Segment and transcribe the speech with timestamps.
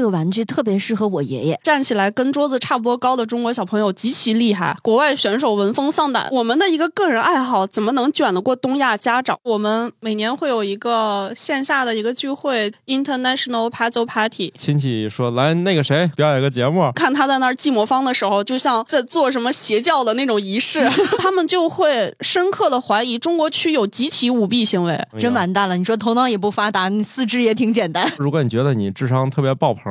[0.00, 6.26] 这个玩具特别适合我爷爷，站起来跟桌子差不多高的中国小朋友极其厉害，国外选手闻风丧胆。
[6.32, 9.38] 我们的一个个人爱好怎么能卷得过东亚家长？
[9.42, 14.50] 我们每年会有一个线下的一个聚会，International Puzzle Party。
[14.56, 20.88] 亲戚说来那个谁表演个节目，看他在那儿记魔方的时候，就像在做什么邪教的那种仪式，
[21.20, 24.98] 他们就会深刻的怀疑中国区有集体舞弊行为。
[25.18, 25.76] 真完蛋了！
[25.76, 28.10] 你说头脑也不发达，你四肢也挺简单。
[28.16, 29.89] 如果你觉得你智商特别爆棚。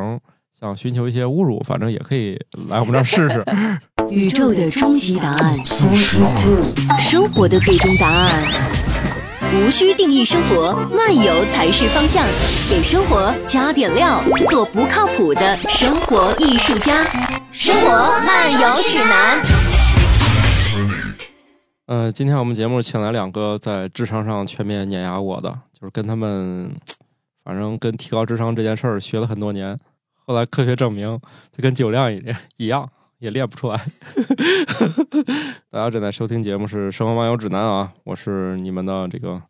[0.59, 3.43] 想寻求一些侮辱，反正也可以来我们这儿试试。
[4.11, 5.57] 宇宙的终极答案，
[6.99, 8.29] 生活的最终答案，
[9.55, 12.25] 无需定义生活，漫游才是方向。
[12.69, 17.05] 给生活加点料，做不靠谱的生活艺术家。
[17.51, 19.41] 生活漫游指南。
[21.85, 26.71] 呃，今天我们节目请来两个在智商上全面碾压我的，就是跟他们，
[27.43, 29.79] 反正跟提高智商这件事儿学了很多年。
[30.29, 31.19] 后来科学证明，
[31.51, 32.23] 它跟酒量一
[32.57, 33.83] 一样，也练不出来。
[35.71, 39.41] 大家正在收听节目是《生活漫游指南》啊，我是你们的这个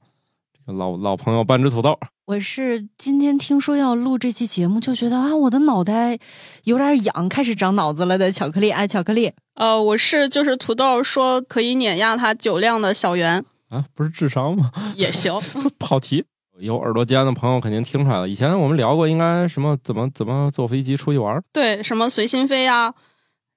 [0.53, 1.99] 这个老老朋友半只土豆。
[2.27, 6.17] 我是今天听说要录这期节目，就觉得啊，我的脑袋
[6.63, 9.33] 有点痒，开始长脑子了的巧克力爱巧克力。
[9.55, 14.71] 呃，我是就是土豆说可以碾压他酒量的小袁啊，不是智商吗？
[14.95, 15.37] 也行，
[15.77, 16.23] 跑题。
[16.59, 18.27] 有耳朵尖的朋友肯定听出来了。
[18.27, 21.41] 以前我们聊过，应该什么怎么怎么坐飞机出去玩？
[21.51, 22.93] 对，什么随心飞呀，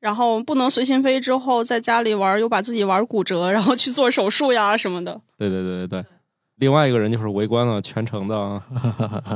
[0.00, 5.20] 然后不能随心飞之后在家里玩，又把自己玩骨折， 然后去做手术呀什么的。
[5.36, 6.04] 对对对对对。
[6.56, 8.62] 另外一个人就是围观了全程的。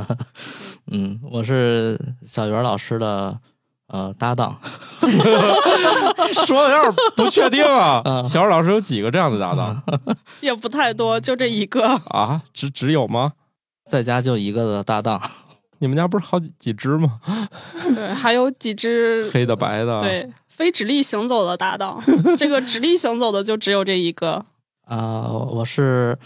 [0.93, 3.37] 嗯，我是小袁老师的
[3.89, 4.57] 呃搭档。
[6.47, 8.01] 说的有点不确定啊。
[8.29, 9.83] 小袁老师有几个这样的搭档？
[10.41, 12.43] 也不太多，就这一个啊？
[12.55, 13.33] 只只有吗？
[13.87, 15.21] 在家就一个的搭档，
[15.79, 17.21] 你们家不是好几几只吗？
[17.95, 20.01] 对，还有几只 黑的、白的。
[20.01, 22.03] 对，非直立行走的搭档，
[22.37, 24.45] 这个直立行走的就只有这一个。
[24.87, 26.19] 啊，我是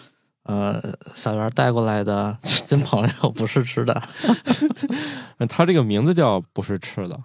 [0.45, 0.83] 呃
[1.15, 4.03] 小袁带过来的新朋友，不是吃的。
[5.49, 7.19] 他这个名字叫不是吃的。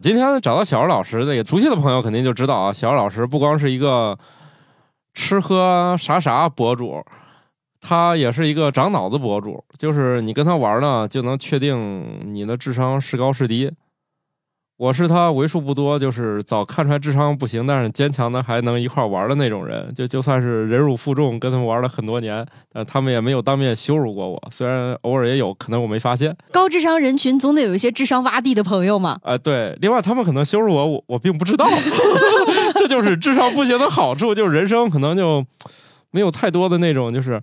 [0.00, 4.18] 今天找到小袁老师，那个熟悉的朋友肯定就知道啊，小袁老师不光是一个
[5.14, 7.04] 吃喝啥啥博主。
[7.80, 13.70] 他也是一个长脑子博主，就是你跟他玩呢，就能确定你的智商是高是低。
[14.76, 19.92] 我是他为数不多，就是早看出来智商不行，但是坚强的还能一块玩的那种人。
[19.92, 24.40] 就就算是忍辱负重，跟他们玩了很多年，但他们也没有当面羞辱过我。
[24.52, 26.36] 虽然偶尔也有可能我没发现。
[26.52, 29.18] 高智商人群总得有一些智商洼地的朋友嘛。
[29.24, 29.76] 啊，对。
[29.80, 31.68] 另外，他们可能羞辱我，我我并不知道。
[32.78, 35.44] 这就是智商不行的好处，就是人生可能就
[36.12, 37.42] 没有太多的那种就是。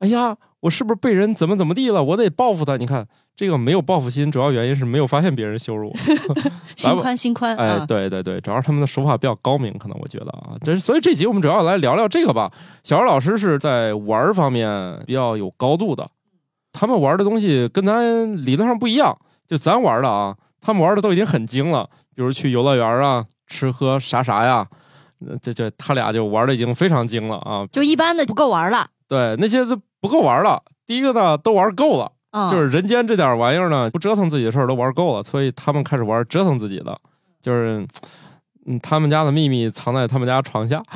[0.00, 2.04] 哎呀，我是不是被人怎么怎么地了？
[2.04, 2.76] 我得报复他。
[2.76, 5.94] 你看，这个没有报复心，主要原因是没有发现别人羞辱我。
[6.76, 7.56] 心宽心宽。
[7.56, 12.52] 哎，对对对，主要是他们的手法比较高明，可能我觉得啊，这所以这集我们主要来聊聊这个吧。
[12.84, 16.06] 小姚老师是在玩方面比较有高度的，
[16.72, 19.16] 他们玩的东西跟咱理论上不一样。
[19.48, 24.66] 就咱玩的啊，他们玩的都已经很精了，比如去游乐园啊，吃喝啥啥呀，
[25.40, 27.66] 这这他俩就玩的已经非常精了啊。
[27.72, 28.88] 就一般的不够玩了。
[29.08, 30.62] 对，那些都不够玩了。
[30.86, 32.12] 第一个呢，都玩够了，
[32.50, 36.98] 就是人间这点玩意儿呢，不折腾自己的事儿都玩够了，所以他们开始玩折腾自己的，
[37.42, 37.86] 就是，
[38.66, 40.82] 嗯，他们家的秘密藏在他们家床下。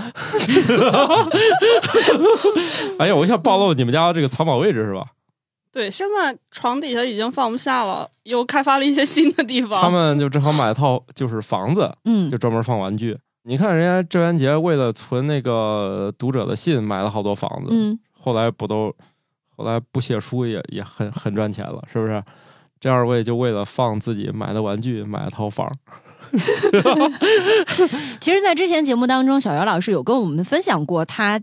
[2.99, 5.07] 哎呀，我想暴露你们家这个藏宝位置是吧？
[5.73, 9.81] 对，现在床底下已经放不下了，又开发了一些新的地方。
[9.81, 13.17] 他们就正好买套就是房子，嗯，就专门放玩具。
[13.45, 17.69] 你看，人家郑渊洁为了存那个读者的信，买了好多房子。
[17.71, 18.95] 嗯，后来不都，
[19.57, 22.23] 后来不写书也也很很赚钱了，是不是？
[22.79, 25.71] 这二位就为了放自己买的玩具，买了套房。
[28.21, 31.41] 其实，在之前节目当中，小姚老师有跟我们分享过他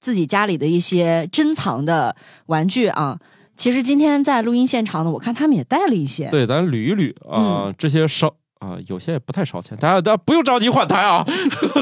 [0.00, 2.14] 自己家里的一些珍藏的
[2.46, 3.18] 玩具啊。
[3.56, 6.28] 其实今天在录音现场呢，我看他们也带了一些。
[6.30, 8.34] 对，咱捋一捋啊，这些烧。
[8.60, 11.24] 啊，有些也不太烧钱，大家大家不用着急换台啊。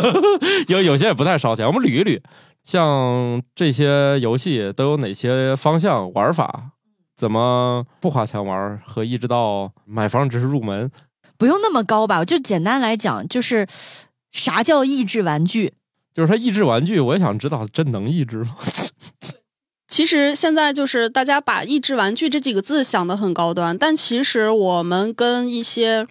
[0.68, 2.20] 有有些也不太烧钱，我们捋一捋，
[2.66, 6.72] 像这些游戏都有哪些方向玩法？
[7.16, 8.82] 怎么不花钱玩？
[8.84, 10.90] 和一直到买房只是入门，
[11.38, 12.24] 不用那么高吧？
[12.24, 13.68] 就简单来讲，就是
[14.32, 15.74] 啥叫益智玩具？
[16.12, 18.56] 就是它益智玩具，我也想知道，真能益智吗？
[19.86, 26.08] 其实现在就是大家把益智玩具这几个字想的很高端，但其实我们跟一些。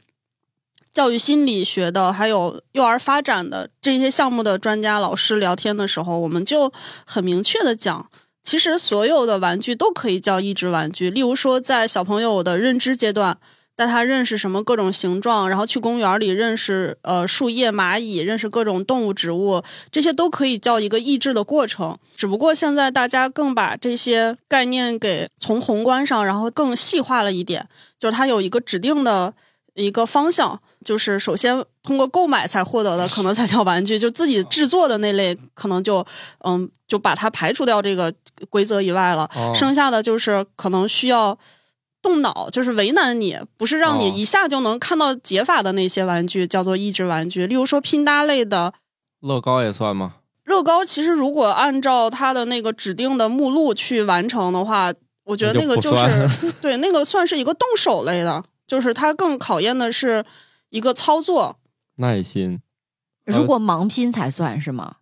[0.96, 6.72] 教育心理学的，还有幼儿发展的这些项目的专家老师聊天的时候，我们就
[7.06, 8.10] 很明确的讲，
[8.42, 11.12] 其实所有的玩具都可以叫益智玩具。
[11.12, 13.38] 例如说，在小朋友的认知阶段，
[13.76, 21.98] 带他认识什么各种形状，然后去公园里认识呃树叶、蚂蚁，认识各种动物、植物，这些都可以叫一个益智的过程。
[22.16, 27.68] 只不过现在大家更把这些概念给从宏观上，然后更细化了一点，
[28.00, 29.34] 就是它有一个指定的
[29.74, 36.06] 一个方向，就是首先通过购买才获得的，可能才叫玩具，就自己制作的那类，可能就
[36.46, 38.14] 嗯就把它排除掉这个
[38.50, 39.30] 规则以外了。
[39.36, 41.38] 哦剩下的就是可能需要
[42.02, 47.48] 动脑，就是为难你，不是让你哦一下就能看到解法的那些玩具，叫做益智玩具。
[47.48, 48.72] 例如说拼搭类的
[49.22, 50.18] 乐高也算吗？
[50.46, 54.94] 乐高，其实如果按照它的那个指定的目录去完成的话，
[55.24, 60.24] 我觉得那个就是 对那个算是一个动手类的，就是它更考验的是
[60.76, 61.58] 一个操作。
[61.96, 62.62] 耐心。
[63.24, 64.98] 如果盲拼才算是吗？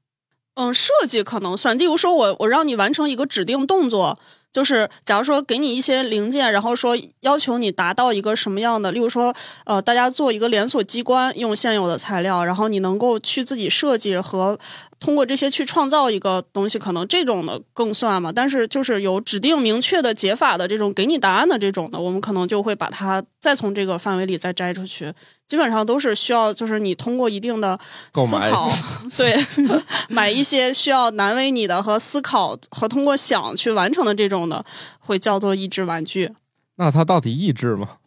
[0.54, 1.75] 嗯，设计可能算。
[1.75, 4.20] 例如说我我让你完成一个指定动作，
[4.52, 9.34] 就是假如说给你一些零件，然后说要求你达到一个什么样的，例如说
[9.66, 14.60] 呃，大家做一个连锁机关，用现有的材料，然后你能够去自己设计和
[15.03, 18.31] 通过这些去创造一个东西，可能这种的更算嘛。
[18.31, 25.13] 但是就是有指定明确的解法的这种给你答案的这种的，我们可能就会把它再从这个范围里再摘出去。
[25.45, 27.77] 基本上都是需要，就是你通过一定的
[28.13, 28.71] 思考，
[29.17, 29.35] 对，
[30.07, 34.63] 买一些需要难为你的和思考和通过想去完成的这种的，
[35.00, 36.31] 会叫做益智玩具。
[36.77, 37.97] 那它到底益智吗？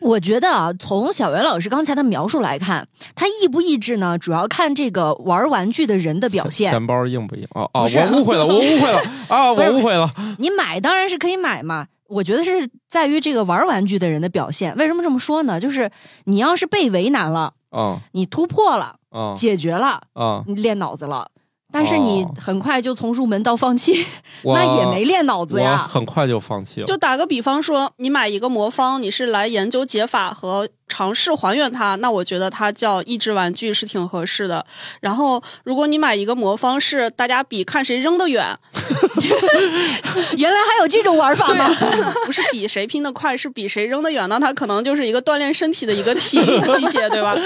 [0.00, 6.70] 我觉得啊，从小袁老师刚才的描述来看，他益不益智呢，主要看这个玩玩具的人的表现。
[6.70, 7.46] 钱包硬不硬？
[7.50, 10.10] 哦哦，不是我误会了，我误会了啊， 我误会了。
[10.38, 14.74] 你买当然是可以买嘛，我觉得是在于这个玩玩具的人的表现。
[14.76, 15.60] 为什么这么说呢？
[15.60, 15.90] 就是
[16.24, 20.42] 你要是被为难了，啊你突破了，啊解决了，啊！
[20.46, 21.28] 你练脑子了。
[21.72, 24.04] 但是你哦很快就从入门到放弃，
[24.42, 25.76] 我 那也没练脑子呀。
[25.78, 26.86] 很快就放弃了。
[26.86, 34.64] 就打个比方说，你买一个魔方，你是来研究解法和尝试还原它，那我觉得它叫益智玩具是挺合适的。
[35.00, 38.44] 然后，如果你买一个魔方是大家比看谁扔得远，
[40.36, 41.68] 原来还有这种玩法吗？
[42.26, 47.36] 不是比谁拼得快，是比谁扔得远，那它可能就是一个锻炼身体的一个体育器械，对吧？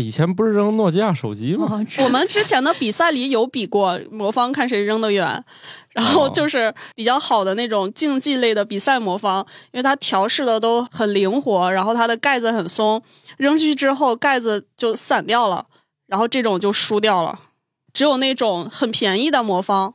[0.00, 1.66] 以前不是扔诺基亚手机吗？
[1.70, 5.44] 哦我们之前的比赛里有比过魔方，看谁扔得远。
[5.92, 9.38] 然后就是比较好的那种竞技类的比赛魔方，
[9.72, 13.02] 因为它调试的都很灵活，然后它的盖子很松，
[13.38, 15.64] 扔出去之后盖子就散掉了，
[16.06, 17.38] 然后这种就输掉了。
[17.94, 19.94] 只有那种很便宜的魔方，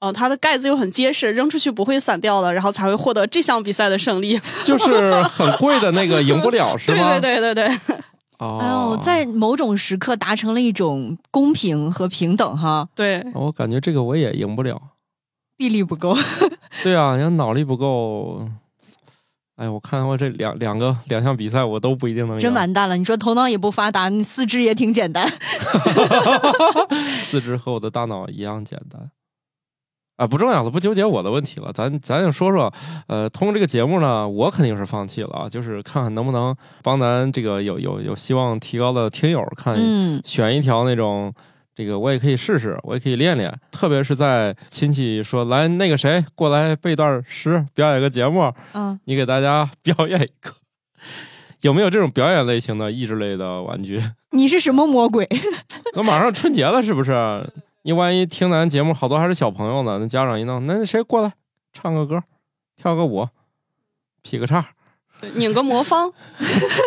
[0.00, 4.38] 呃，它的盖子又很结实，扔出去不会散掉的，然后才会获得这项比赛的胜利。
[4.62, 7.18] 就是很贵的那个赢不了 是对吗？
[7.18, 7.96] 对对对对，
[8.38, 14.80] 哦，哎呦，在某种时刻达成了一种公平和平等哈，对，我感觉这个我也赢不了。
[15.56, 16.16] 臂力不够。
[16.82, 18.48] 对啊，你要脑力不够，
[19.56, 22.40] 哎，我看我这两两个两项比赛我都不一定能赢。
[22.40, 22.96] 真完蛋了！
[22.96, 25.30] 你说头脑也不发达，你四肢也挺简单。
[27.30, 29.10] 四肢和我的大脑一样简单。
[30.16, 32.72] 啊，不重要了，不纠结我的问题了，咱咱就说说，
[33.08, 41.34] 呃，通过这个节目呢，我肯定是放弃了啊，就是看看能不能帮咱这个有有有希望提高的听友看嗯，选一条那种，
[41.74, 43.52] 这个我也可以试试，我也可以练练。
[43.72, 50.52] 特别是在亲戚说来那个谁过来背段诗，表演个节目，嗯，你给大家 表演一个，
[51.62, 54.00] 有没有这种表演类型的益智类的玩具？
[54.30, 55.28] 你是什么魔鬼？
[55.96, 57.12] 那马上春节了，是不是？
[57.86, 61.34] 你万一听咱节目好多还是小朋友呢，那家长一弄，那谁过来
[61.70, 62.22] 唱个歌，
[62.76, 63.28] 跳个舞，
[64.22, 64.70] 劈个叉，
[65.34, 66.10] 拧个魔方。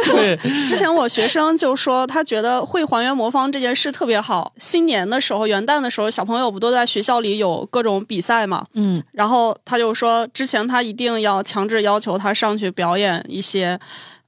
[0.06, 0.36] 对，
[0.68, 4.52] 之前我学生就说，他觉得会还原魔方这件事特别好。
[4.58, 8.66] 新年的时候，元旦的时候，小朋友不都在学校里有各种比赛嘛？
[8.74, 13.80] 嗯，然后他就说，之前他一定要强制要求他上去表演一些，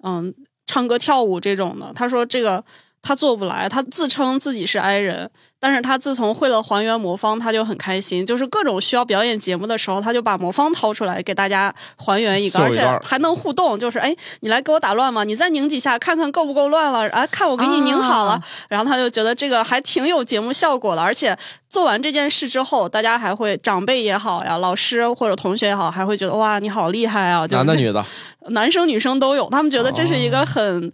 [0.03, 0.31] 嗯，
[0.67, 1.91] 唱歌跳舞这种的。
[1.95, 2.63] 他说这个
[3.01, 5.29] 他做不来，他自称自己是 i 人，
[5.59, 8.25] 但是他自从会了还原魔方，他就很开心。
[8.25, 13.79] 就是各种需要表演节目的时候，他就把魔方掏出来给大家还原一个，而且还能互动。
[13.79, 15.23] 就是哎，你来给我打乱吗？
[15.23, 17.09] 你再拧几下，看看够不够乱了？
[17.09, 18.31] 啊，看我给你拧好了。
[18.31, 21.35] 啊然后他就觉得这个还挺有节目效果的，而且
[21.69, 27.47] 做完这件事之后，大家还会长辈也好呀，老师或者同学也好，还会觉得哇，你好厉害啊！
[27.47, 28.05] 就是男的女的，
[28.51, 30.91] 男生女生都有，他们觉得这是一哦个很。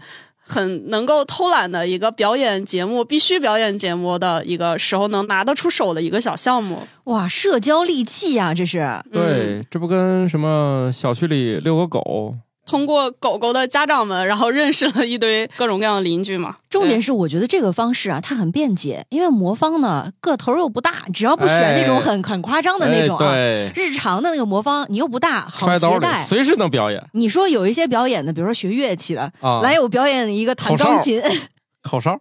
[0.47, 6.87] 很能够偷懒的一个表演节目，必须表演节目的一个时候能拿得出手的一个小项目。
[7.05, 8.87] 哇，社交利器呀、这是。
[9.11, 16.57] 对，这不跟什么小区里遛个狗通过狗狗的家长们，然后认识了一堆各种各样的邻居嘛。
[16.69, 23.35] 重点是，我觉得这个方式啊，它很便捷，因为魔方呢个头又不大，只要不选那种很、很夸张的那种啊，
[23.75, 26.23] 日常的那个魔方你又不大，好携带。
[26.23, 29.61] 随时能表演你说有一些表演的，比如说学乐器的，啊。
[29.61, 31.21] 来我表演一个弹钢琴，
[31.81, 32.19] 口哨，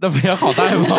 [0.00, 0.96] 那不也好带吗？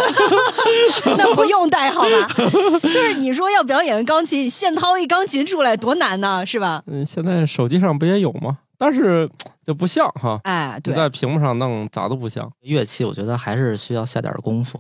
[1.18, 2.28] 那不用带好吧？
[2.84, 6.84] 就是你说要表演钢琴，现掏一钢琴出来多难呢，是吧？
[6.88, 8.60] 嗯，现在手机上不也有吗？
[8.78, 9.30] 但是
[9.64, 12.52] 就不像哈，哎，对，在屏幕上弄咋都不像。
[12.62, 14.80] 乐器我觉得还是需要下点功夫。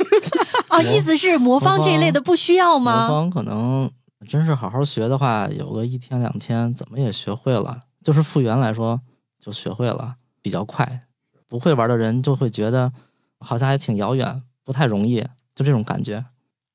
[0.68, 3.08] 哦，意思是魔方这一类的不需要吗魔？
[3.08, 3.90] 方可能
[4.28, 7.78] 真是好好学的话，有个一天两天，怎么也学会了。
[8.04, 9.00] 就是复原来说，
[9.38, 11.02] 就学会了，比较快。
[11.48, 12.92] 不会玩的人就会觉得
[13.40, 15.20] 好像还挺遥远，不太容易，
[15.54, 16.24] 就这种感觉。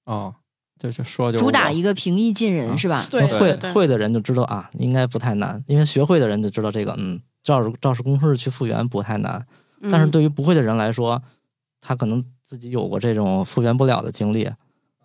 [0.04, 0.34] 啊，
[0.78, 3.06] 就是说就是主打一个平易近人啊是吧？
[3.10, 9.46] 对会对会的人就知道啊，应该不太难，因为学会的人就知道这个，嗯，照着照着公式去复原不太难。
[9.82, 11.22] 嗯但是对于不会的人来说，
[11.82, 14.50] 他可能自己有过这种复原不了的经历，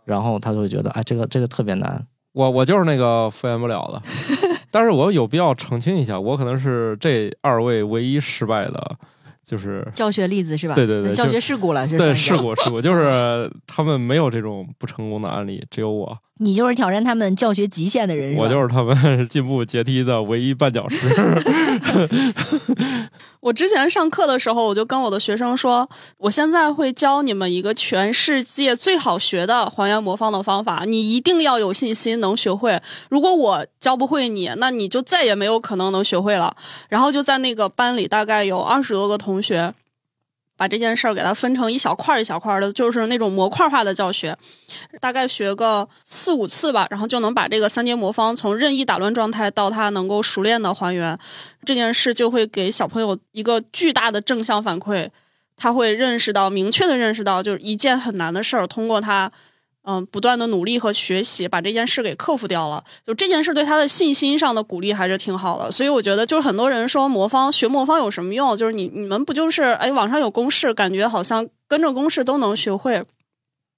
[0.05, 2.07] 然后他就会觉得，哎，这个这个特别难。
[2.33, 4.03] 我我就是那个复原不了的，
[4.71, 8.97] 但是我有必要澄清一下，我可能是这二位唯一失败的，
[9.45, 10.75] 就是教学例子是吧？
[10.75, 18.97] 对对对教学事故了是对事故事故，就是他们没有这种不成功的案例，只有我，你就是挑战他们教学极限的人，我就是他们
[19.29, 20.97] 进步阶梯的唯一绊脚石。
[23.41, 32.81] 我之前上课的时候，我就跟我的学生说，我现在会教你们一个全世界最好学的还原魔方的方法，你一定要有信心能学会。
[33.11, 36.57] 如果我教不会你，那你就再也没有可能能学会了。
[36.89, 39.75] 然后就在那个班里，大概有二十多个同学。
[40.61, 44.37] 把这件事儿给它分成一小块儿一小块儿的，就是那种模块化的教学，
[45.01, 51.19] 大概学个四五次吧，然后就能把这个三阶魔方从任意打乱状态到它能够熟练的还原。
[51.65, 55.09] 这件事就会给小朋友一个巨大的正向反馈，
[55.57, 59.33] 他会认识到，明确的认识到，就是一件很难的事儿，通过他
[59.85, 62.85] 嗯不断的努力和学习，把这件事给克服掉了。
[63.07, 65.71] 就这件事对他的信心上的鼓励还是挺好的。
[65.71, 68.57] 所以我觉得，就是很多人说魔方学魔方有什么用？
[68.57, 73.05] 就是你你们不就是哎网上有公式，感觉好像跟着公式都能学会。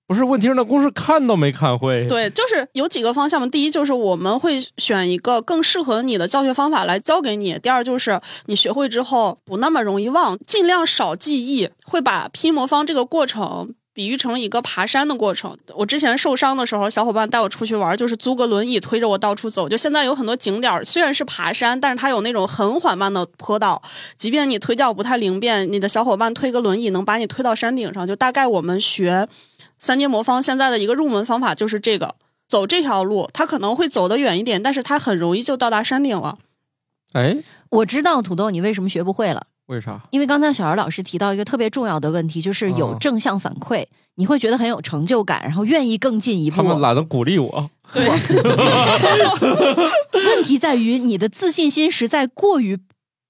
[0.09, 3.47] 不是，问题是那公式看都没看会。，对，就是有几个方向嘛。
[3.47, 7.59] 第一就是我们会选一个更适合你的教学方法来教给你。
[7.63, 13.75] 第二就是你学会之后不那么容易忘，尽量少记忆，会把拼魔方这个过程。
[13.95, 15.57] 比喻成一个爬山的过程。
[15.75, 19.69] 我之前受伤的时候，小伙伴带我出去玩，就是租个轮椅推着我到处走。
[19.69, 23.83] 就现在有很多景点儿，虽然是爬山，但是它有那种很缓慢的坡道，
[24.17, 28.07] 即便你腿脚不太灵便，你的小伙伴推个轮椅能把你推到山顶上。
[28.07, 29.29] 就大概我们学
[29.79, 32.15] 三阶魔方现在的一个入门方法就是这个，
[32.49, 36.39] 走这条路，它可能会走得远一点，但是它很容易就到达山顶了。
[37.13, 37.37] 哎，
[37.69, 40.03] 我知道土豆你为什么学不会了，为啥？
[40.11, 46.63] 因为刚才小姚老师提到一个特别重要的问题，就是有哦正向反馈，你会觉得很有成就感，然后愿意更进一步他。
[46.63, 47.71] 们懒得鼓励我。
[47.93, 48.07] 对，
[50.13, 52.79] 问题在于你的自信心实在过于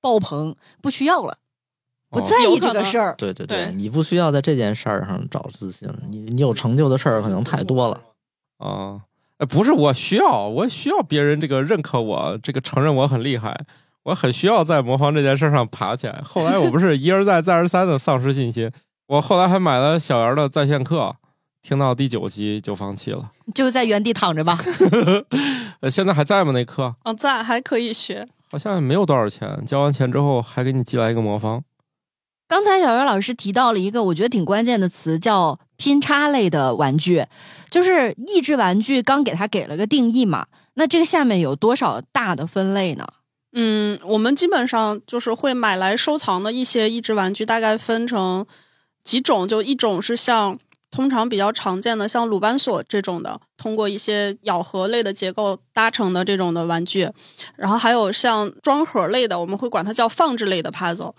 [0.00, 1.36] 爆棚，不需要了，
[2.10, 3.14] 不哦在意这个事儿。
[3.18, 8.00] 对对对你不需要在这件事儿上找自信，你你有成就的事儿可能太多了。
[8.58, 9.00] 啊，
[9.38, 13.64] 哎，不是我需要，我需要别人这个认可我，这个承认我很厉害，
[14.04, 16.20] 我很需要在魔方这件事上爬起来。
[16.24, 18.70] 后来我不是一而再再而三的丧失信心，
[19.06, 21.14] 我后来还买了小姚的在线课，
[21.62, 23.30] 听到第九集就放弃了。
[23.54, 24.58] 就在原地躺着吧。
[25.80, 26.52] 呃，现在还在吗？
[26.52, 28.26] 那课嗯，在还可以学。
[28.50, 31.62] 好像也没有多少钱，交完钱之后还给你寄来一个魔方。
[32.48, 37.24] 刚才小袁老师提到了一个我觉得挺关键的词，叫拼插类的玩具，
[37.70, 39.00] 就是益智玩具。
[39.00, 43.06] 刚给它给了个定义嘛，那这个下面有多少大的分类呢？
[43.54, 48.46] 嗯，我们基本上就是会买来收藏的一些益智玩具，大概分成
[49.04, 50.58] 几种，就一种是像
[50.90, 57.10] 通常比较常见的，像鲁班锁这种的，通过一些咬合类的结构搭成的这种的玩具，
[57.56, 61.12] 然后还有像装盒类的，我们会管它叫放置类的 puzzle。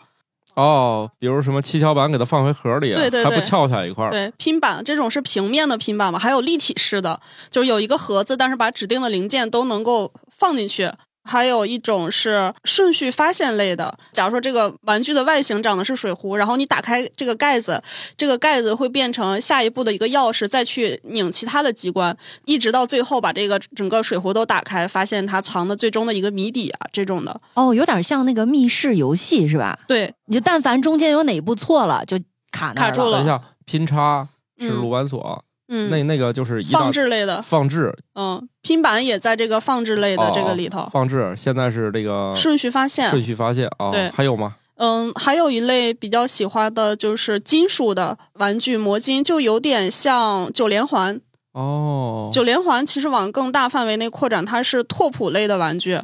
[0.56, 4.12] 哦，比如什么七巧板给它放回盒里，对对对还不翘起来一块儿。
[4.12, 10.92] 对，拼板这种是平面的拼板嘛，还有立体式的，就是有一个盒子，但是把指定的零件都能够放进去。
[11.24, 17.82] 还有一种是顺序发现类的，假如说这个玩具的外形长的是水壶，然后你打开这个盖子，
[18.18, 22.16] 这个盖子会变成下一步的一个钥匙，再去拧其他的机关，
[22.46, 27.42] 一直到最后把这个整个水壶都打开，发现它藏的最终的一个谜底啊，这种的。
[27.54, 29.80] 哦，有点像那个密室游戏是吧？
[29.88, 32.18] 对，你就但凡中间有哪一步错了，就
[32.52, 34.28] 卡那儿卡住了等一下，拼插
[34.60, 35.44] 是嗯鲁班锁，嗯，
[35.90, 43.10] 那那个就是一放置类的，放置嗯，拼板也在这个放置类的这个里头，哦放置，现在是这个顺序发现。
[43.10, 44.56] 顺序发现啊、对还有吗？
[44.76, 51.22] 嗯，还有一类比较喜欢的就是金属的玩具魔晶，就有点像九连环。
[51.52, 56.00] 哦，九连环其实往更大范围内扩展，它是拓扑类的玩具，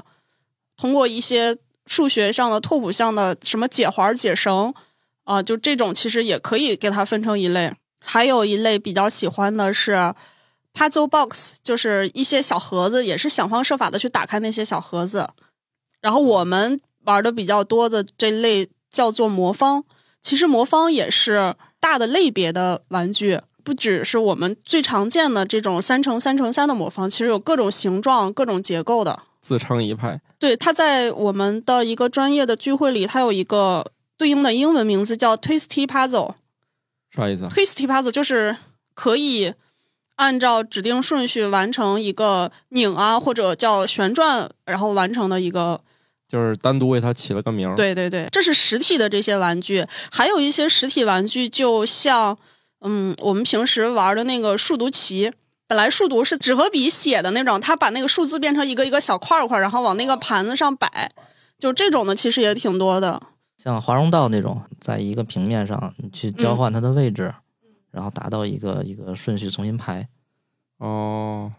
[0.78, 1.58] 通过一些
[1.88, 4.72] 数学上的拓扑项的什么解环、解绳
[5.24, 7.74] 啊、就这种其实也可以给它分成一类。
[8.12, 10.16] 还有一类比较喜欢的是
[10.74, 15.30] puzzle box，就是一些小盒子，也是想方设法的去打开那些小盒子。
[16.02, 19.84] 然后我们玩的比较多的这类叫做魔方，
[20.24, 29.20] 其实魔方也是大的类别的玩具，不只是我们最常见的这种三乘三乘三的魔方，其实有各种形状、各种结构的。
[29.40, 30.20] 自成一派。
[30.40, 36.34] 对，它在我们的一个专业的聚会里，它有一个对应的英文名字叫 Twisty Puzzle。
[37.16, 38.56] 啥意思啊？Twisty Puzzle 就是
[38.94, 39.54] 可以
[40.16, 45.82] 按照指定顺序完成一个拧啊，或者叫旋转，然后完成的一个
[46.28, 52.38] 就是单独为它起了个名儿。，对对对，这是实体的这些玩具，还有一些实体玩具，就像
[52.82, 55.32] 嗯，我们平时玩的那个数独棋。
[55.68, 61.12] 本来数独是纸和笔写的那种，它把那个数字变成一个一个小块块，然后往那个盘子上摆，
[61.60, 63.22] 就这种的其实也挺多的。
[63.62, 67.36] 像华容道那种，在一个平面上你去交换它的位置，
[67.92, 70.08] 然后达到一个一个顺序重新排。
[70.78, 71.52] 哦，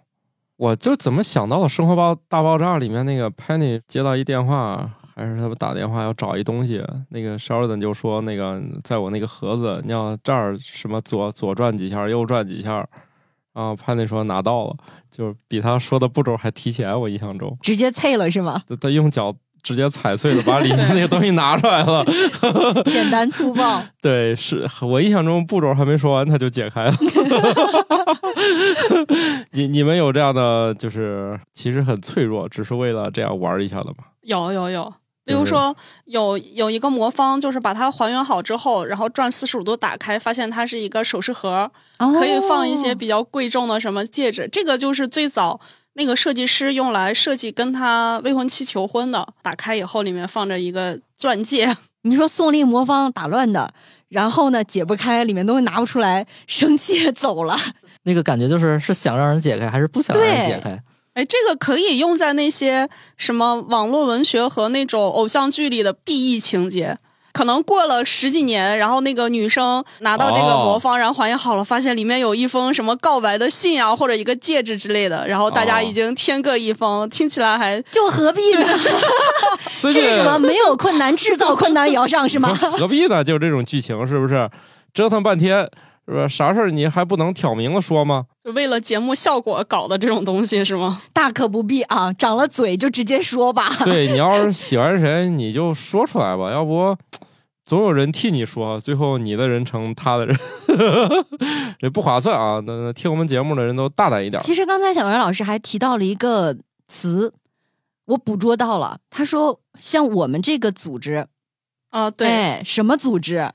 [0.57, 12.77] 我就怎么想到了《生活爆大爆炸》里面那个 Penny 接到一电话，还是他们打电话要找一东西，那个 Sheldon 就说那个在我那个盒子，你要这儿什么左左转几下，右转几下，
[13.53, 14.77] 然后 Penny 说拿到了，
[15.11, 18.63] 就是比他说的步骤还提前，我印象中，直接脆了是吗？
[18.67, 22.05] 他他用脚直接踩碎了，把里面那个东西拿出来了。
[22.87, 23.83] 简单粗暴。
[24.01, 26.95] 对，是我印象中步骤还没说完，他就解开了。
[29.53, 33.97] 你你们有这样的，就是其实很脆弱，只是为了这样玩一下的吗？
[34.23, 34.93] 有有有，
[35.25, 35.75] 比如说
[36.05, 44.49] 有有一个魔方，就是把它还原好之后，然后转四十五度打开，发现它是一个首饰盒，可以放一些哦比较贵重的什么戒指。
[44.51, 45.61] 这个就是最早
[46.01, 49.35] 那个设计师用来设计跟他未婚妻求婚的。
[49.43, 51.69] 打开以后，里面放着一个钻戒。
[52.09, 53.71] 你说宋丽魔方打乱的，
[54.09, 57.55] 然后呢解不开，里面东西拿不出来，生气走了。
[58.05, 60.83] 那个感觉就是是想让人解开还是不想让人解开？
[61.13, 66.97] 哎，这个可以用在那些什么网络文学和那种偶像剧里的 BE 情节。
[67.33, 78.67] 可能过了十几年，然后那个女生拿到这个魔方，然后还原好了，发现里面有一封什么告白的信啊，或者一个戒指之类的，然后大家哦已经天各一方， 听起来还 就何必呢？
[79.83, 80.39] 这是什么？
[80.39, 82.55] 没有困难，制造困难也要上是吗？
[82.79, 83.23] 何必呢？
[83.23, 84.51] 就这种剧情是不是？
[84.93, 85.69] 折腾半天
[86.09, 86.27] 是吧？
[86.29, 88.25] 啥事儿你还不能挑明了说吗？
[88.51, 91.03] 就为了节目效果搞的这种东西是吗？
[91.13, 93.71] 大可不必啊，长了嘴就直接说吧。
[93.85, 96.97] 对你要是喜欢谁，你就说出来吧，要不
[97.65, 100.37] 总有人替你说，最后你的人成他的人，
[101.79, 102.61] 这不划算啊！
[102.67, 104.43] 那那听我们节目的人都大胆一点。
[104.43, 106.57] 其实刚才小袁老师还提到了一个
[106.89, 107.33] 词，
[108.07, 108.99] 我捕捉到了。
[109.09, 111.29] 他说，像我们这个组织，
[111.91, 113.53] 啊、对，哎，什么组织？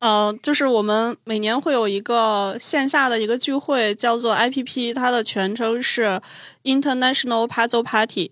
[0.00, 6.20] 呃，就是我们每年会有一个线下的一个聚会，叫做 IPP，它的全称是
[6.62, 8.30] International Puzzle Party，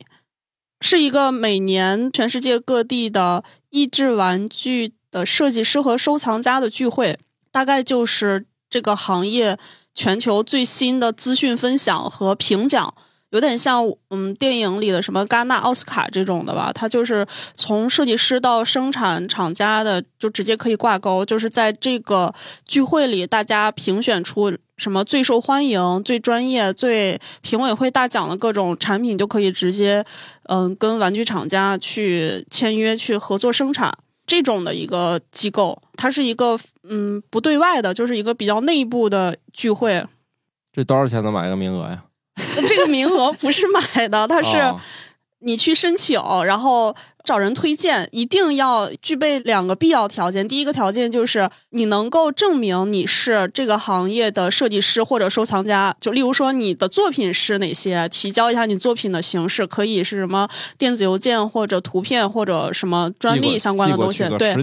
[0.80, 7.18] 是一个每年全世界各地的益智玩具的设计师和收藏家的聚会，
[7.50, 9.58] 大概就是这个行业
[9.92, 12.94] 全球最新的资讯分享和评奖。
[13.36, 30.02] 有点像嗯电影里的什么戛纳奥斯卡这种的吧，它就是从设计师到生产厂家的就直接可以挂钩，就是在这个聚会里，大家评选出什么最受欢迎、最专业、最评委会大奖的各种产品，就可以直接
[30.44, 33.92] 嗯、跟玩具厂家去签约去合作生产。
[34.26, 40.04] 这种的一个机构，它是一个嗯不对外的，就是一个比较内部的聚会。
[40.72, 42.02] 这多少钱能买一个名额呀？
[42.66, 44.80] 这个名额不是买的，它是哦
[45.40, 50.48] 你去申请，然后找人推荐，一定要具备两个必要条件。
[50.48, 64.56] 第一个条件就是你能够证明你是这个行业的设计师或者收藏家，就例如说你的作品是哪些，提交一下你作品的形式，可以是什么电子邮件或者图片或者什么专利相关的东西，对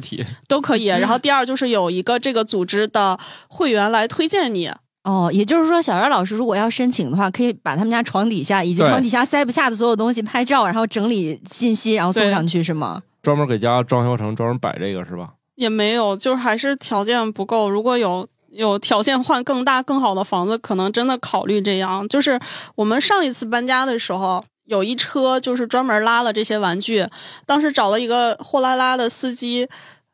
[0.47, 0.85] 都可以。
[0.85, 4.69] 然后第二就是有一个这个组织的会员来推荐你，
[5.03, 13.01] 哦，也就是说，小袁老师如果要申请的话，可以把他们家床底下以及床底下塞不下的所有东西拍照，然后整理信息，然后送上去，是吗？
[13.21, 15.33] 专门给家装修成专门摆这个是吧？
[15.55, 17.69] 也没有，就是还是条件不够。
[17.69, 22.07] 如果有有条件换更大更好的房子，可能真的考虑这样。
[22.07, 22.39] 就是
[22.75, 27.05] 我们上一次搬家的时候，有一车就是专门拉了这些玩具，
[27.45, 29.67] 当时找了一个货拉拉的司机。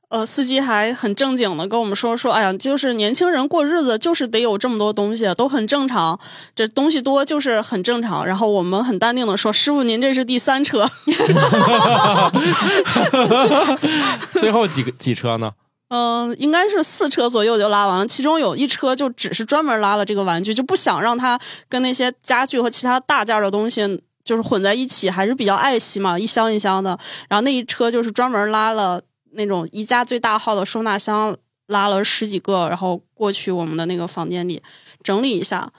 [0.10, 6.20] 呃，司机还很正经的跟我们说说，哎呀，就是年轻人过日子就是得有这么多东西，都很正常，
[6.56, 8.26] 这东西多就是很正常。
[8.26, 10.90] 然后我们很淡定的说，师傅您这是第三车，
[14.40, 15.52] 最后几个几车呢？
[15.92, 26.92] 嗯、应该是四车左右就拉完了，其中有一车就只是专门拉了这个玩具，就不想让它跟那些家具和其他大件儿的东西就是混在一起，还是比较爱惜嘛，一箱一箱的。
[27.28, 31.36] 然后那一车就是专门拉了那种宜家最大号的收纳箱，
[31.68, 34.62] 拉了十几个，然后过去我们的那个房间里
[35.04, 35.72] 整理一下，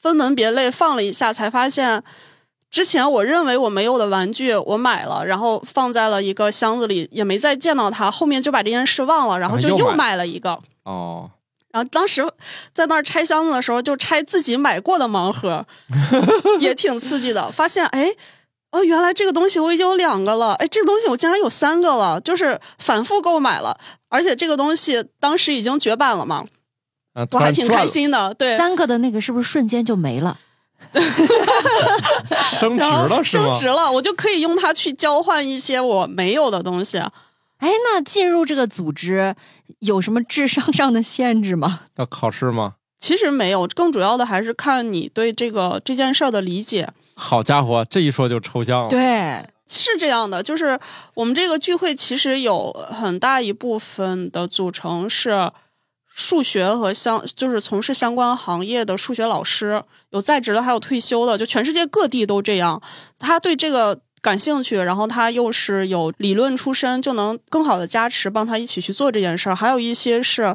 [0.00, 2.02] 分门别类放了一下，才发现。
[2.68, 8.10] 之前我认为我没有的玩具，我买了，然后放在了一个箱子里，也没再见到它。
[8.10, 10.58] 后面就把这件事忘了，然后就又买买了一个。
[10.82, 11.30] 哦，
[11.70, 12.28] 然后当时
[12.74, 15.64] 在那儿拆箱子的时候，就拆自己买过的盲盒，
[16.60, 17.50] 也挺刺激的。
[17.50, 18.10] 发现哎，
[18.76, 23.78] 哦，原来这个东西我已经有两个了，哎，这个东西我竟然有三个了，就是反复购买了。
[24.10, 26.44] 而且这个东西当时已经绝版了嘛，
[27.14, 28.34] 啊，我还挺开心的。
[28.34, 30.38] 对，三个的那个是不是瞬间就没了？
[32.52, 33.60] 升值然后了是吗升？
[33.60, 36.98] 值了，我就可以用它去交换一些我没有的东西。
[36.98, 39.34] 哎，那进入这个组织
[39.78, 41.80] 有什么智商上的限制吗？
[41.96, 42.74] 要考试吗？
[42.98, 46.90] 其实没有，更主要的还是看你对这个这件事儿的理解。
[47.18, 48.88] 好家伙，这一说就抽象了。
[48.88, 50.78] 对，是这样的，就是
[51.14, 55.50] 我们这个聚会其实有很大一部分的组成是
[56.14, 62.80] 数学和相，就是从事相关行业的数学老师，有在职的，还有退休的，就全世界各地都这样。
[63.18, 69.56] 他对这个感兴趣，然后他又是有理论出身，就能更好的加持，帮他一起去做这件事儿。
[69.56, 70.54] 还有一些是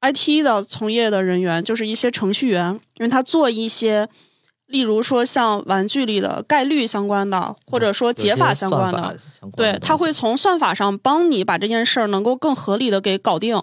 [0.00, 4.08] IT 的从业的人员，就是一些程序员，因为他做一些。
[4.68, 9.16] 例如说，像玩具里的概率相关的，或者说解法相关的，
[9.56, 13.60] 对，它会从算法上帮你把这件事儿能够更合理的给搞定。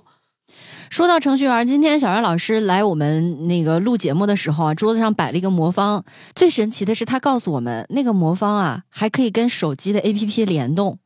[0.89, 6.03] 说到程序员，今天小袁老师来我们那个录节目的时候啊，桌子上摆了一个魔方。
[6.35, 10.99] 最神奇的是，他告诉我们，那个魔方啊，还可以跟手机的 APP 联动，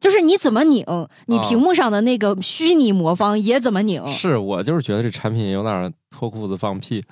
[0.00, 0.84] 就是你怎么拧，
[1.26, 4.04] 你屏幕上的那个虚拟魔方也怎么拧。
[4.08, 7.04] 是我就是觉得这产品有点脱裤子放屁，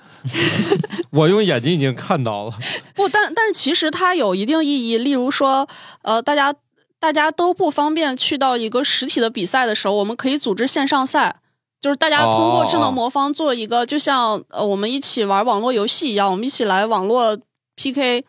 [1.11, 2.53] 我用眼睛已经看到了。
[2.95, 4.97] 不，但但是其实它有一定意义。
[4.97, 5.67] 例如说，
[6.03, 6.53] 呃，大家
[6.99, 11.35] 大家都不方便去到一个实体的比赛的时候，我们可以组织线上赛。
[11.81, 17.37] 就是大家通过智能魔方做一个，就像呃我们一起玩网络游戏一样，我们一起来网络
[17.75, 18.23] PK，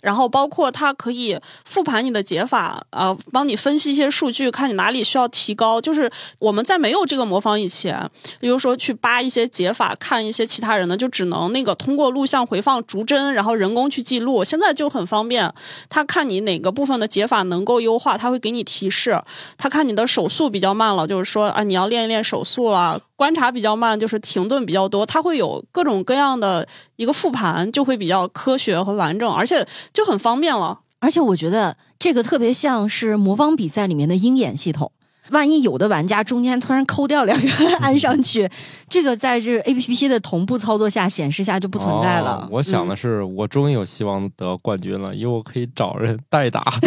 [0.00, 5.80] 然后包括它可以复盘你的解法，呃，帮你分析一些数据，看你哪里需要提高。
[5.80, 8.08] 就是我们在没有这个魔方以前，
[8.40, 14.44] 比如说去扒一些解法，看一些其他人的，就只能那个通过录像回放逐帧，然后人工去记录。
[14.44, 15.52] 现在就很方便，
[15.88, 19.22] 他看你哪个部分的解法能够优化，他会给你提示。
[19.56, 23.00] 他看你的手速比较慢了，就是说啊，你要练一练手速啊。
[23.18, 30.78] 观察比较慢，就是停顿比较多，它会有各种各样的一个复盘，就会比较科学和完整，而且就很方便了。
[31.00, 34.92] 而且我觉得这个特别像是魔方比赛里面的鹰眼系统。
[35.30, 37.48] 万一有的玩家中间突然抠掉两个
[37.80, 38.48] 按上去，
[38.88, 42.36] 这个在这 A P P 的同步操作下显示下就不存在了。
[42.36, 46.62] 哦我想的是，我终于有希望得冠军了，因为我可以找人代打，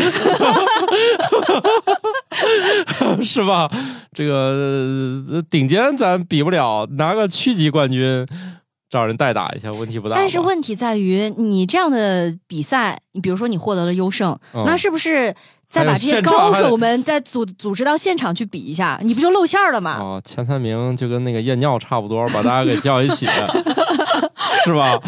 [3.23, 3.69] 是吧？
[4.13, 8.25] 这个呃顶尖咱比不了，拿个区级冠军
[8.89, 10.19] 找人代打一下，问题不大吧。
[10.19, 15.33] 但是问题在于，你这样的比赛，你比如说你获得了优胜，嗯那是不是
[15.71, 19.97] 再把这些高手们再组组织到现场去比一下，你不就露馅儿了吗？
[19.99, 23.25] 哦，前三名就跟那个验尿差不多，把大家给叫一起，
[24.65, 24.99] 是吧？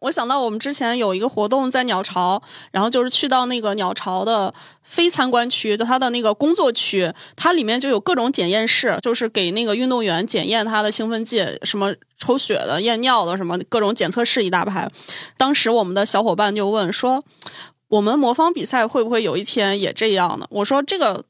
[0.00, 4.52] 我想到我们之前有一个活动在鸟巢，然后就是去到那个鸟巢的
[4.82, 14.90] 非参观区，就它的那个工作区，它里面就有各种检验室，就是给那个运动员检验他的兴奋剂，什么抽血的、验尿的，什么各种检测室一大排。
[15.36, 17.22] 当时我们的小伙伴就问说
[17.92, 21.24] ：“我们魔方比赛会不会有一天也这样呢？”我说：“这个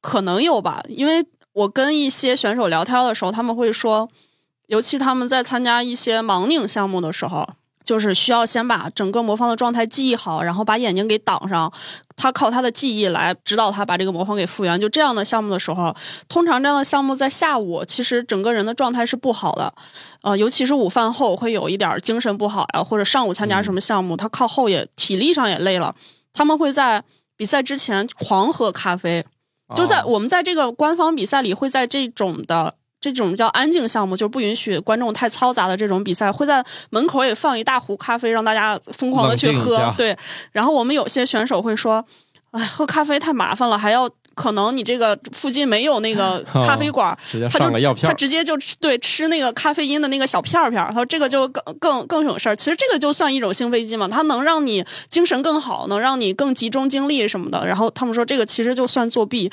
[0.00, 4.08] 可能有吧，因为我跟一些选手聊天的时候，他们会说，
[4.66, 7.48] 尤其他们在参加一些盲拧项目的时候。”
[7.84, 11.72] 就是需要先把整个魔方的状态记忆好，然后把眼睛给挡上。
[12.14, 14.80] 他靠他的记忆来指导他把这个魔方给复原。
[14.80, 15.94] 就这样的项目的时候，
[16.28, 19.72] 通常这样的项目在下午，其实整个人的状态是不好的。
[20.20, 25.94] 呃，尤其是午饭后会有一点精神不好呀，或者上午参加什么项目，他靠后也体力上也累了。
[26.32, 27.02] 他们会在
[27.36, 29.24] 比赛之前狂喝咖啡，
[29.74, 32.74] 就在哦我们在这个官方比赛里会在这种的。
[33.02, 39.92] 这种叫安静项目，就是不允许观众太嘈杂的这种比赛，会在门口也放一大壶咖啡，让大家疯狂的去喝。
[39.96, 40.16] 对，
[40.52, 42.04] 然后我们有些选手会说
[42.52, 47.18] ：“哎，喝咖啡太麻烦了，还要可能你这个附近没有那个 咖啡馆，
[47.50, 52.54] 他就他直接就吃对吃那个咖啡因的那个小片儿片儿，他说这个就更更更省事儿。
[52.54, 57.66] 其实这个就算一种兴奋剂嘛，它能让你精神更好，能让你更集中精力什么的。
[57.66, 59.50] 然后他们说这个其实就算作弊，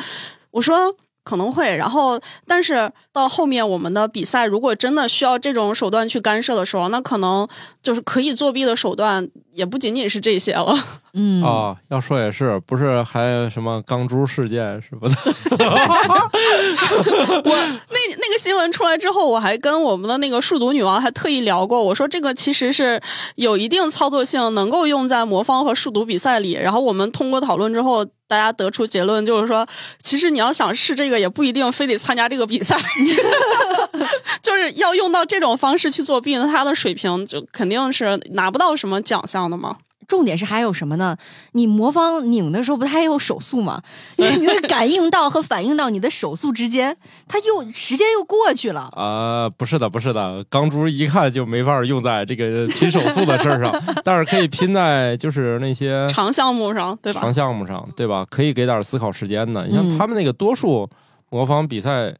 [0.51, 0.95] 我说。
[1.23, 7.47] 可能会，然后，但是到后面我们的比赛，如果真的需要这种手段去干涉的时候，那可能
[7.83, 10.73] 就是可以作弊的手段也不仅仅是这些了。
[11.13, 15.15] 嗯，哦，要说也是，不是还有什么钢珠事件什么的？
[17.45, 17.55] 我
[17.89, 23.01] 那那个新闻出来之后，我还跟我们的那个数独女王还特意聊过，我说这个其实是
[23.35, 26.53] 有一定操作性，能够用在魔方和数独比赛里。
[26.53, 29.67] 然后我们通过讨论之后，大家得出结论就是说，
[30.03, 32.77] 其实你要想试这个，也不一定非得参加这个比赛，
[34.43, 39.77] 就是要用到这种方式去作弊，那他的水平就肯定是拿不到什么奖项的嘛。
[40.09, 41.15] 重点是还有什么呢？
[41.53, 43.81] 你魔方拧的时候不它还有手速吗？
[44.17, 48.89] 你你的感应到和反应到你的手速之间，它又时间又过去了。
[48.97, 57.33] 啊、不是的，不是的，钢珠一看就没法用在这个 拼手速的事儿上，但是可以拼在就是那些长项目上，对吧长？
[57.33, 58.25] 项目上，对吧？
[58.29, 59.65] 可以给点思考时间的。
[59.67, 60.89] 你像嗯他们那个多数
[61.29, 62.15] 魔方比赛，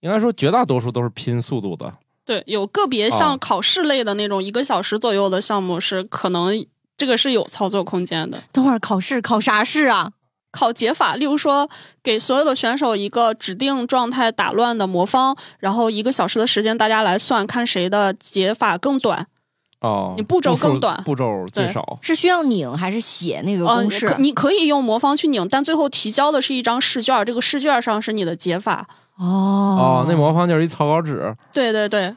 [0.00, 1.90] 应该说绝大多数都是拼速度的。
[2.24, 6.64] 对，有个别啊像考试类的那种一个小时左右的项目是可能
[7.02, 8.40] 这个是有操作空间的。
[8.52, 10.12] 等会儿考试考啥试啊？
[10.52, 11.68] 考解法，例如说
[12.00, 19.26] 给所有的选手一个指定状态打乱的魔方，然后一个小时的时间大家来算，看谁的解法更短。
[19.80, 21.98] 哦，你步骤更短步骤最少。
[22.00, 24.06] 是需要拧还是写那个呃公式？
[24.06, 28.86] 可你可以用魔方去拧，但最后提交的是一张试卷，这个试卷上是你的解法。
[29.18, 31.34] 哦哦，那魔方就是一草稿纸。
[31.52, 32.14] 对对对，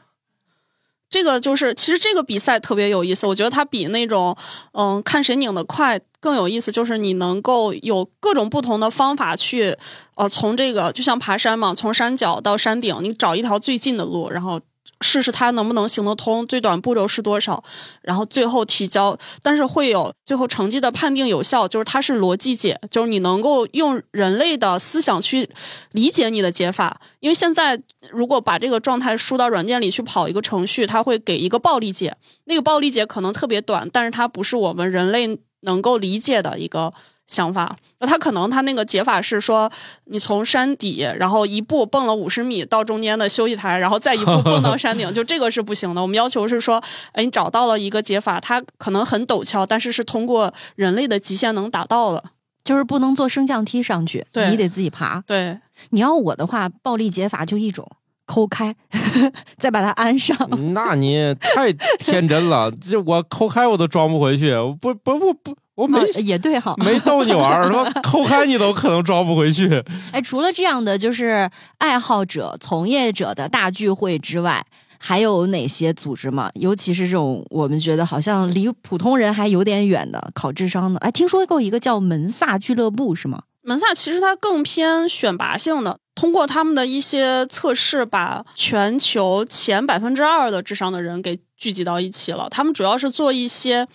[1.08, 4.36] 这个就是其实这个比赛特别有意思，我觉得它比那种
[4.72, 9.76] 嗯看谁拧得快更有意思，就是你能够有各种不同的方法去
[10.16, 14.60] 呃从这个就像爬山嘛，从山脚到山顶，你找一条最近的路，然后。
[15.00, 17.62] 试试它能不能行得通，最短步骤是多少，
[18.02, 25.48] 然后最后提交，但是会有最后成绩的判定有效，就是它是逻辑解，就是你能够用人类的思想去
[25.92, 27.00] 理解你的解法。
[27.20, 27.80] 因为现在
[28.10, 36.92] 如果把这个状态输到软件里去跑一个程序，它会给一个暴力解，那个暴力解可能特别短，但是它不是我们人类能够理解的一个
[37.26, 37.76] 想法。
[38.00, 39.70] 那它可能他那个解法是说，
[40.04, 46.02] 你从山底，然后一步蹦了五十米到中间的休息台，然后再一步蹦到山顶，就这个是不行的。
[46.02, 52.22] 我们要求是说，哎，你找到了一个解法，它可能很陡峭，但是是通过人类的极限能达到的。
[52.64, 55.22] 就是不能坐升降梯上去，你得自己爬。
[55.24, 55.56] 对，
[55.90, 57.88] 你要我的话，暴力解法就一种，
[58.26, 58.74] 抠开，
[59.56, 60.36] 再把它安上。
[60.74, 69.68] 那你太天真了，这我抠开我都装不回去，我不不不不，我没、啊也对哈，没逗你玩儿，说 抠开你都可能装不回去。
[70.10, 74.66] 哎，除了这样的就是爱好者、从业者的大聚会之外，
[74.98, 76.50] 还有哪些组织吗？
[76.54, 80.98] 尤其是这种我们觉得好像离普通人还有点远的考智商的。
[81.00, 83.42] 哎，听说过一个叫门萨俱乐部是吗？
[83.62, 92.48] 门萨其实它更偏选拔性的，通过他们的一些测试，把全球前百分之二的智商的人给聚集到一起了。
[92.48, 93.88] 他们主要是做一些，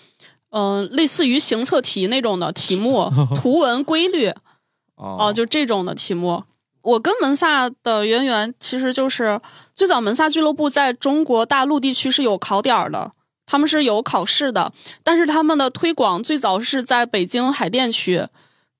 [0.51, 4.27] 嗯、类似于行测题那种的题目， 图文规律
[4.95, 6.43] 哦哦、就这种的题目。
[6.83, 9.39] 我跟门萨的渊源其实就是
[9.75, 13.11] 最早门萨俱乐部在中国大陆地区是有考点儿的，
[13.45, 14.71] 他们是有考试的，
[15.03, 18.27] 但是他们的推广最早是在北京海淀区。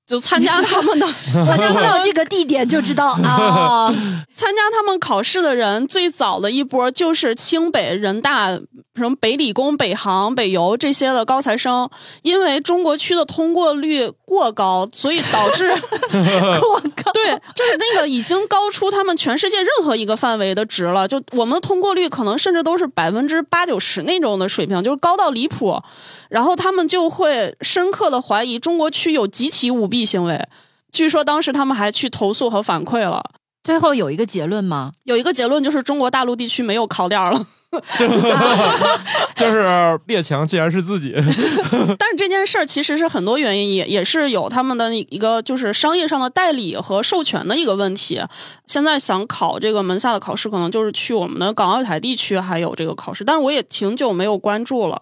[0.04, 1.06] 就参加他们的
[1.46, 3.88] 参加他们这个地点就知道 啊。
[4.34, 8.50] 参加他们考试的人，最早的一波就是清北、人大、
[8.94, 11.88] 什么北理工、北航、北邮这些的高材生，
[12.22, 15.70] 因为中国区的通过率过高，所以导致
[16.10, 21.08] 过高，对，就是那个已经高出他们全世界任何一个范围的值了。
[21.08, 25.82] 就我们的通过率可能甚至都是百分之八九十那种的水平，就是高到离谱。
[26.28, 30.46] 然后他们就会深刻的怀疑中国区有集体舞弊行为。
[30.90, 33.22] 据说当时他们还去投诉和反馈了。
[33.64, 34.92] 最后有一个结论吗？
[35.04, 37.46] 有一个结论就是中国大陆地区没有考点儿了，
[39.34, 41.14] 就是列强竟然是自己，
[41.98, 48.20] 但是这件事儿其实是很多原因，也也是有他们的一个就是商业上的代理和授权的一个问题。
[48.66, 55.00] 现在想考这个门下的考试，可能就是去我们的港澳台地区还有这个考试，但是我也挺久没有关注了。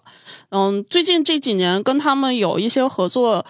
[0.51, 3.45] 嗯，最近这几年跟他们有一些合作。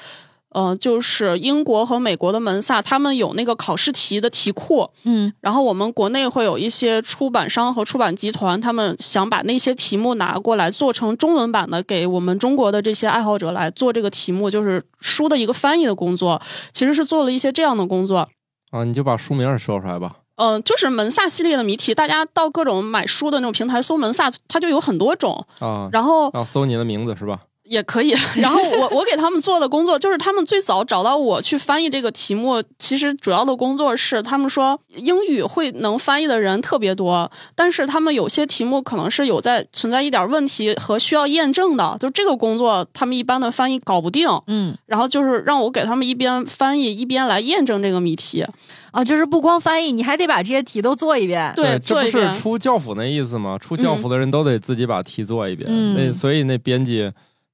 [0.52, 16.42] 呃，就是英国和美国的门萨，他们有那个考试题的题库，嗯然后我们国内会有一些出版商和出版集团，他们想把那些题目拿过来做成中文版的，给我们中国的这些爱好者来做这个题目，就是书的一个翻译的工作，
[16.74, 18.28] 其实是做了一些这样的工作。
[18.72, 20.18] 啊，你就把书名儿说出来吧。
[20.36, 27.42] 嗯、就是门萨系列的谜题，大家到各种买书的那种平台搜门萨，它就有很多种，啊，然后要搜你的名字是吧？
[27.72, 28.14] 也可以。
[28.36, 44.28] 然后我我给他们做的工作，就是他们最早找到我去翻译这个题目，其实主要的工作是他们说英语会能翻译的人特别多，但是他们有些题目可能是有在存在一点问题和需要验证的，就这个工作他们一般的翻译搞不定。
[44.48, 48.46] 嗯然后就是让我给他们一边翻译一边来验证这个谜题，
[48.92, 51.54] 啊，就是不光翻译，你还得把这些题都做一遍。
[51.56, 52.34] 对，这不是。
[52.34, 53.58] 出教辅那意思吗？
[53.58, 57.10] 出教辅的人都得自己把题做一遍，嗯那所以那编辑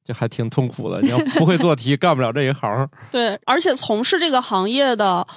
[0.07, 1.01] 就还挺痛苦的。
[1.01, 2.87] 你要不会做题， 干不了这一行。
[3.11, 5.27] 对，而且从事这个行业的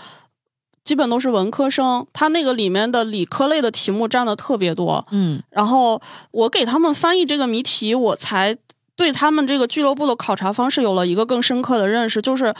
[0.85, 5.04] 基本都是文科生，他那个里面的理科类的题目占的特别多。
[5.11, 8.56] 嗯然后我给他们翻译这个谜题，我才
[8.94, 12.54] 对他们这个俱乐部的考察方式有了一个更深刻的认识，就是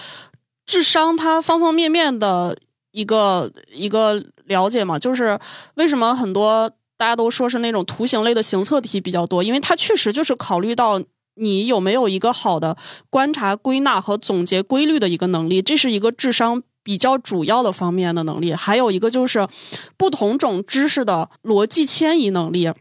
[0.67, 2.57] 智商它方方面面的
[2.91, 5.39] 一个一个了解嘛，就是
[5.75, 11.01] 为什么很多大家都说是那种图形类的行测题比较多，因为它确实就是考虑到。
[11.35, 12.77] 你有没有一个好的
[13.09, 15.63] 观察、归纳和总结规律的一个能力？
[15.63, 18.53] 这是一个智商比较主要的方面的能力。
[18.53, 19.49] 还有一个就是
[19.97, 22.73] 不同种知识的逻辑迁移能力。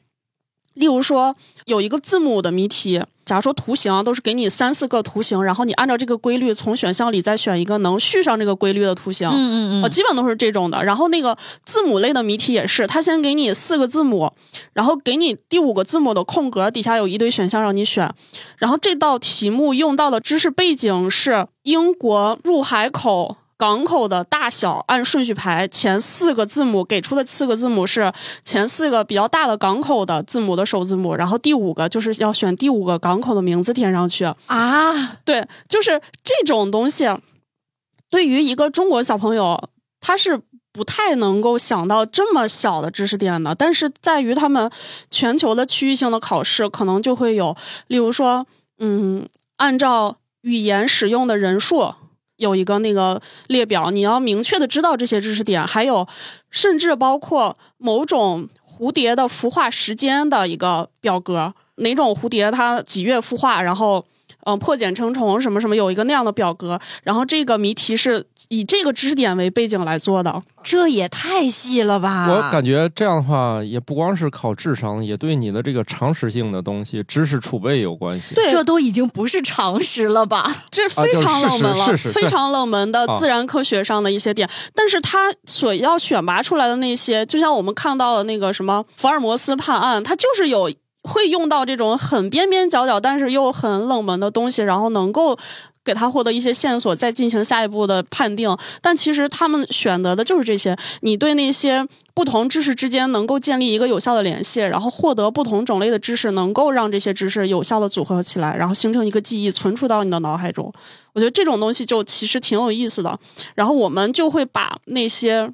[0.73, 1.35] 例如说，
[1.65, 9.29] 有一个字母的谜题，假如说图形啊都是给你三四个图形，然后你按照这个规律从选项里再选一个能续上这个规律的图形。
[9.29, 10.83] 嗯嗯呃，嗯，基本都是这种的。
[10.83, 14.33] 然后那个字母类的谜题也是，他先给你四个字母，
[14.73, 18.11] 然后给你第五个字母的空格底下有一堆选项让你选。
[18.57, 23.37] 然后这道题目用到的知识背景是英国入海口。
[23.59, 28.09] 港口的大小按顺序排，前四个字母给出的四个字母是
[28.45, 34.23] 前四个比较大的港口的字母的首字母，然后第五个就是要选第五个港口的名字填上去。
[34.45, 37.05] 啊，对，就是这种东西，
[38.09, 39.69] 对于一个中国小朋友，
[39.99, 40.39] 他是
[40.71, 43.53] 不太能够想到这么小的知识点的。
[43.53, 44.71] 但是在于他们
[45.11, 47.53] 全球的区域性的考试，可能就会有，
[47.87, 51.93] 例如说，嗯，按照语言使用的人数。
[52.39, 56.07] 有一个那个列表，你要明确的知道这些知识点，还有
[56.49, 64.05] 甚至包括某种蝴蝶的孵化时间的一个表格，哪种蝴蝶它几月孵化，然后
[64.49, 66.79] 嗯、呃破茧成虫什么什么，有一个那样的表格。
[67.03, 70.41] 然后这个谜题是以这个知识点为背景来做的。
[70.61, 72.27] 这也太细了吧！
[72.29, 78.35] 我感觉这样的话，也不光是考智商，也对你的这个常识性的东西、知识储备有关系。
[78.35, 80.53] 对，这都已经不是常识了吧？
[80.69, 84.49] 这非常冷门了，非常冷门的啊自然科学上的一些点。
[84.75, 90.69] 但是它所要选拔出来的那些，就像我们看到的那个什么福尔摩斯判案，它就是有
[91.03, 95.37] 会用到这种很边边角角，但是又很冷门的东西，然后能够。
[95.81, 98.55] 给他获得一些线索，再进行下一步的判定。
[98.79, 100.77] 但其实他们选择的就是这些。
[101.01, 101.83] 你对那些
[102.13, 110.71] 不同知识之间能够建立一个有效的联系，然后获得不同种类的知识，能够让这些知识有效的组合起来，然后形成一个记忆，存储到你的脑海中。
[111.13, 113.17] 我觉得这种东西就其实挺有意思的。
[113.55, 115.51] 然后我们就会把那些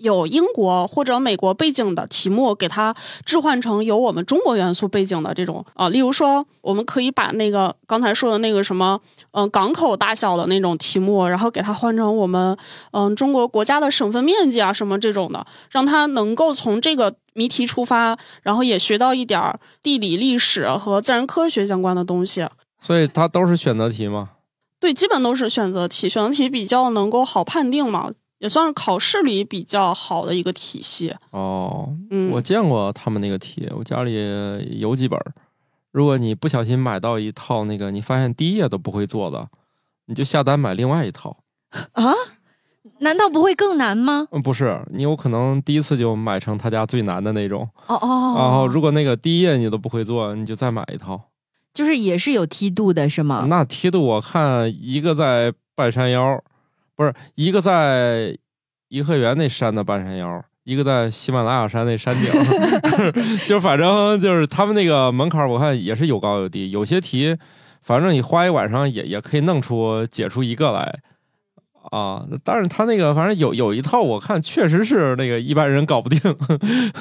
[0.00, 8.98] 有英国或者美国背景的题目，给它置换成有我们中国元素背景的这种啊、例如说，我们可以把那个刚才说的那个什么，
[9.32, 12.56] 嗯、港口大小的那种题目，然后给它换成我们
[12.92, 22.46] 嗯、中国国家的省份面积啊什么这种的，让它能够从这个谜题出发，然后也学到一点儿地理、历史和自然科学相关的东西。
[22.80, 24.30] 所以它都是选择题吗。
[24.80, 31.14] 对，基本都是选择题，选择题比较能够好判定嘛，也算是考试里比较好的一个体系。
[31.30, 34.12] 哦，嗯，我见过他们那个题，我家里
[34.80, 35.18] 有几本。
[35.92, 39.48] 如果你不小心买到一套那个，你发现第一页都不会做的，
[40.06, 41.36] 你就下单买另外一套。
[41.92, 42.12] 啊？
[43.00, 44.26] 难道不会更难吗？
[44.30, 47.68] 嗯，不是，你有可能第一次就买成他家最难的那种。
[47.86, 51.20] 哦哦，然后如果那个第一页你都不会做，你就再买一套。
[51.72, 53.46] 就是也是有梯度的是吗？
[53.48, 56.42] 那梯度我看一个在半山腰，
[57.00, 58.36] 不是一个在
[58.90, 62.30] 颐和园那山的半山腰，一个在喜马拉雅山那山顶，
[63.48, 67.34] 就是反正就是他们那个门槛，我看也是有高有低，有些题
[67.80, 70.98] 反正你花一晚上也也可以弄出解出一个来。
[71.90, 76.20] 啊，但是他那个反正有有一套，我看确实是那个一般人搞不定。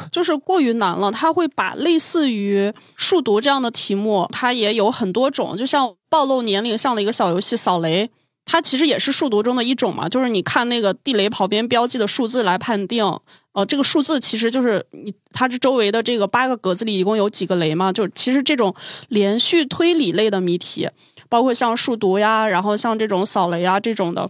[0.10, 8.10] 就是过于难了，他会把类似于数独这样的题目，它也有很多种，就像暴露年龄像的一个小游戏扫雷。
[8.52, 13.06] 它其实也是数独中的一种嘛，就是你看那个地雷旁边标记的数字来判定，
[13.54, 18.74] 呃，这个数字其实就是你它这周围的这个八个格子里一共有几个雷嘛，就其实这种
[19.10, 20.90] 连续推理类的谜题，
[21.30, 24.28] 包括像数独呀，然后像这种扫雷啊这种的。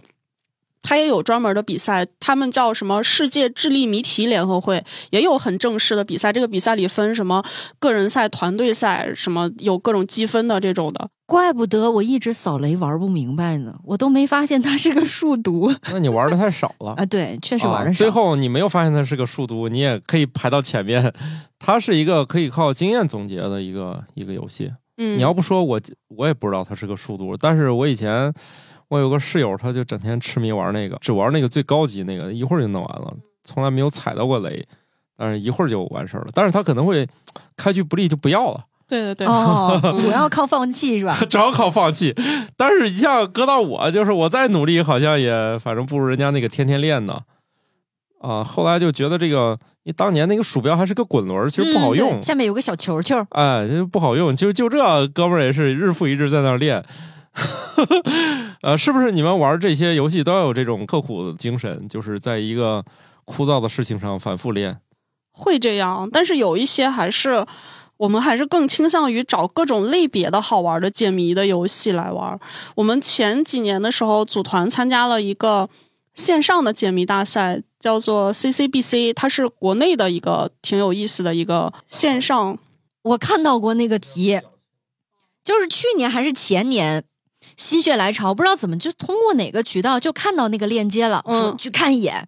[0.82, 6.32] 它也有专门的比赛，他们叫什么世界智力谜题联合会，也有很正式的比赛。
[6.32, 7.44] 这个比赛里分什么
[7.78, 11.08] 个人赛、团队赛，什么有各种积分的这种的。
[11.26, 17.06] 怪不得我一直扫雷玩不明白呢，我都没发现它是个数独那你玩的太少了 啊！
[17.06, 17.96] 对，确实玩的少。
[17.96, 21.14] 啊最后你没有发现它是个数独，你也可以排到前面。
[21.60, 24.72] 它是一个可以靠经验总结的一个一个游戏。
[24.96, 28.32] 嗯，你要不说我我也不知道它是个数独，但是我以前
[28.90, 33.14] 我有个室友，他就整天痴迷玩那个，只玩那个最高级那个，一会儿就弄完了，
[33.44, 34.66] 从来没有踩到过雷，
[35.16, 36.26] 但是一会儿就完事儿了。
[36.34, 37.08] 但是他可能会
[37.56, 41.16] 开局不利就不要了，对对对，哦， 主要靠放弃是吧？
[41.30, 42.12] 主要靠放弃。
[42.56, 47.20] 但是你像搁到我，就是我再努力，好像也反正不如人家那个天天练呢。
[48.20, 52.10] 啊，后来就觉得这个，你当年那个鼠标还是个滚轮，其实不好用。
[52.10, 54.34] 对下面有个小球球，哎，这不好用。
[54.34, 56.84] 就就这哥们儿也是日复一日在那练。
[58.62, 62.84] 呃，是不是你们玩这些游戏都要有这种刻苦的精神，就是在一个
[63.24, 64.80] 枯燥的事情上反复练？
[65.32, 67.46] 会这样，但是有一些还是
[67.96, 72.38] 我们还是更倾向于找各种类别的好玩的解谜的游戏来玩。
[72.74, 75.70] 我们前几年的时候组团参加了一个
[76.14, 82.58] 线上的解谜大赛，叫做 CCBC，它是国内的一个挺有意思的一个线上。
[83.02, 84.40] 我看到过那个题，
[85.42, 87.04] 就是去年还是前年。
[87.60, 92.26] 心血来潮，不知道怎么就通过哪个渠道就看到那个链接了，嗯说去看一眼，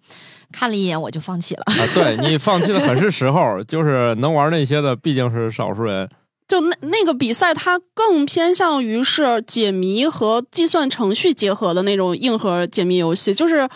[0.52, 1.62] 看了一眼我就放弃了。
[1.66, 6.06] 啊，对 你放弃的很是时候，就是能玩那些的毕竟是少数人。
[6.46, 13.32] 就那那个比赛，它更偏向于是解谜和计算程序结合的那种硬核解谜游戏。
[13.32, 13.66] 就是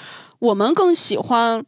[0.40, 1.64] 我们更喜欢，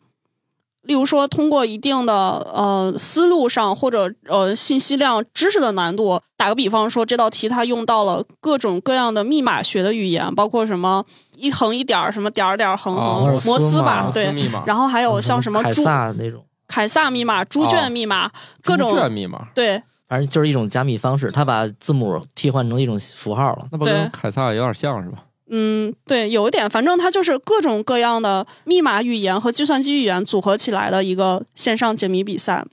[0.82, 11.04] 例如说通过一定的呃思路上或者呃信息量、知识的难度，打个比方说，这道题它用到了各种各样的密码学的语言，包括什么
[11.36, 14.50] 一横一点儿，什么点儿点儿横啊横、摩斯嘛摩斯吧，摩对。
[14.64, 18.30] 然后还有像什么凯撒那种，凯撒密码、猪圈密码，
[18.62, 19.82] 各猪种圈密码，对。
[20.08, 23.66] 反正就是一种加密方式，它把字母替换成一种符号了。
[23.70, 25.18] 那不跟凯撒有点像是吧？
[25.50, 32.64] 嗯，对，有一点，反正它就是各种各样的密码语言和计算机语言组合起来的一个线上解谜比赛。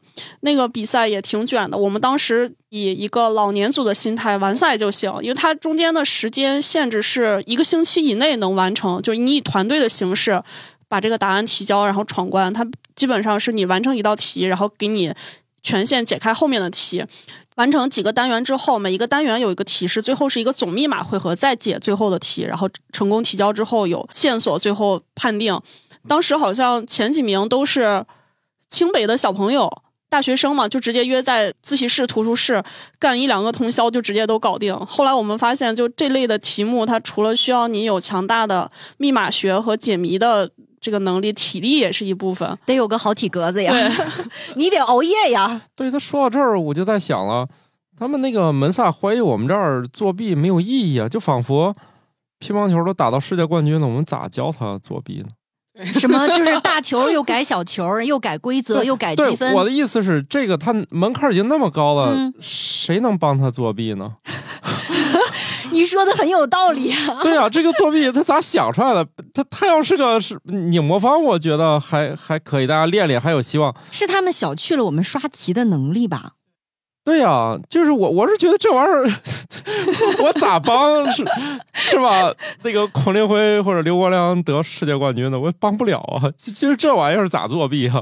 [0.42, 10.42] 那个比赛也挺卷的，我们当时以一个老年组的心态完赛就行，因为它中间的时间限制是一个星期以内能完成，就是你以团队的形式
[10.88, 12.52] 把这个答案提交，然后闯关。
[12.54, 12.66] 它
[12.96, 15.14] 基本上是你完成一道题，然后给你
[15.64, 17.04] 权限解开后面的题。
[17.56, 25.60] 完成几个单元之后，每一个单元有一个提示，最后是一个总密码回合，再解最后的题，然后成功提交之后有线索，最后判定。
[26.08, 28.06] 当时好像前几名都是
[28.70, 29.72] 清北的小朋友，
[30.10, 32.64] 大学生嘛，就直接约在自习室、图书室
[33.00, 34.78] 干一两个通宵，就直接都搞定。
[34.86, 42.58] 后来我们发现，就这类的题目，它除了需要你有强大的密码学和解谜的这个能力，体力也是一部分。
[42.66, 43.92] 得有个好体格子呀，对，
[44.56, 45.62] 你得熬夜呀。
[45.76, 47.48] 对他说到这儿，我就在想了，
[47.98, 51.76] 他们那个门萨怀疑我们这儿作弊没有意义啊，就仿佛
[52.40, 55.28] 乒乓球都打到世界冠军了，我们咋教他作弊呢？
[55.84, 59.54] 什么就是大球又改小球，又改规则， 又改积，分。
[59.54, 64.16] 我的意思是，这个他门槛已经那么高了，嗯谁能帮他作弊呢？
[65.76, 67.20] 你说的很有道理啊。
[67.24, 69.06] 对啊，这个作弊他咋想出来的？
[69.34, 73.76] 他他要是个是拧魔方，我觉得还还可以，大家练练还有希望。
[73.92, 76.32] 是他们小觑了我们刷题的能力吧？
[77.04, 79.04] 对呀、就是我我是觉得这玩意儿，
[80.26, 81.24] 我咋帮是
[81.74, 82.34] 是吧？
[82.64, 86.24] 那个孔令辉或者刘国梁得世界冠军的，我也帮不了啊。
[86.36, 88.02] 就就是这玩意儿咋作弊啊？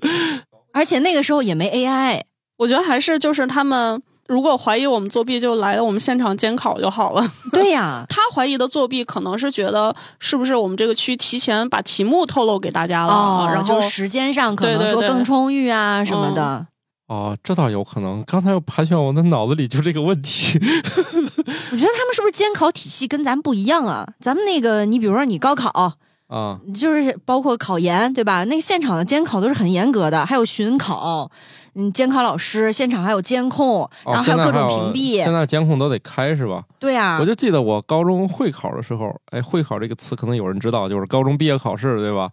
[0.72, 2.22] 而且那个时候也没 AI，
[2.56, 4.00] 我觉得还是就是他们
[4.30, 7.32] 如果怀疑我们作弊，就来我们现场监考就好了。
[7.50, 16.64] 对呀， 他怀疑的作弊，可能是觉得是不是我们这个区提前把题目透露给大家了，哦，然后就时间上可能说更充裕啊什么的。
[17.08, 18.22] 哦，这倒有可能。
[18.24, 20.56] 刚才我盘旋我的脑子里就这个问题。
[20.62, 24.06] 我觉得他们是不是监考体系跟咱不一样啊？
[24.20, 25.96] 咱们那个，你比如说你高考，
[26.28, 28.44] 啊，就是包括考研，对吧？
[28.44, 31.28] 那个现场的监考都是很严格的，还有巡考，
[31.74, 35.22] 嗯，监考老师现场还有监控，哦然后还有各种屏蔽。
[35.22, 36.64] 现在监控都得开是吧？
[36.78, 42.30] 对啊我，就记得我高中会考的时候，哎，会考这个词可能有人知道，就是高中毕业考试，对吧？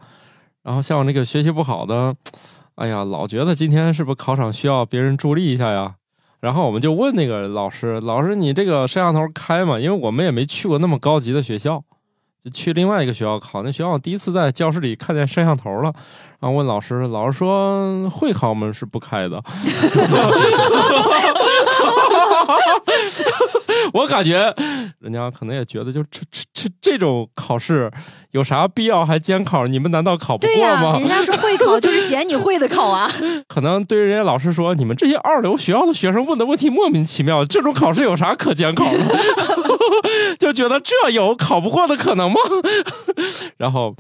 [0.64, 2.14] 然后像我那个学习不好的，
[2.76, 5.96] 哎呀，老觉得今天是不是考场需要别人助力一下呀？
[6.40, 9.80] 然后我们就问那个老师，老师你这个摄像头开吗？
[9.80, 11.84] 因为我们也没去过那么高级的学校，
[12.48, 13.62] 就去另外一个学校考。
[13.62, 15.92] 那学校我第一次在教室里看见摄像头了，
[16.40, 19.44] 然后问老师，老师说会考门是不开的。
[23.94, 24.54] 我感觉
[25.00, 27.92] 人家可能也觉得，就这这这这种考试
[28.32, 29.68] 有啥必要还监考？
[29.68, 30.98] 你们难道考不过吗？
[31.00, 31.37] 人家说会
[31.68, 33.10] 考就是捡你会的考啊。
[33.48, 39.00] 可能对人家老师说，你们这些二流学校的学生问的问题莫名其妙，这种考试有啥可监考的？
[40.40, 42.40] 就觉得这有考不过的可能吗？
[43.58, 43.96] 然后，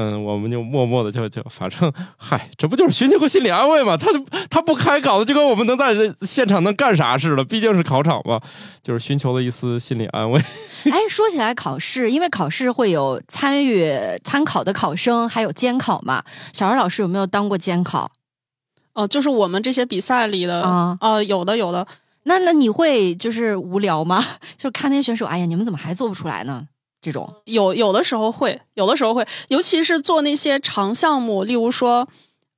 [0.00, 3.96] 嗯，我们就默默的就就反正嗨，这不就是寻求个心理安慰嘛？
[3.96, 5.92] 他就他不开稿子，就跟我们能在
[6.22, 8.40] 现场能干啥似的，毕竟是考场嘛，
[8.80, 10.40] 就是寻求了一丝心理安慰。
[10.88, 13.92] 哎，说起来考试，因为考试会有参与
[14.22, 16.22] 参考的考生，还有监考嘛。
[16.52, 18.12] 小二老师有没有当过监考？
[18.94, 21.84] 哦、就是我们这些比赛里的啊啊、有的有的，
[22.22, 24.24] 那那你会就是无聊吗？
[24.56, 26.68] 就看那些选手，哎呀，你们怎么还做不出来呢？
[27.00, 32.08] 这种有有的时候会，有的时候会，尤其是做那些长项目，例如说，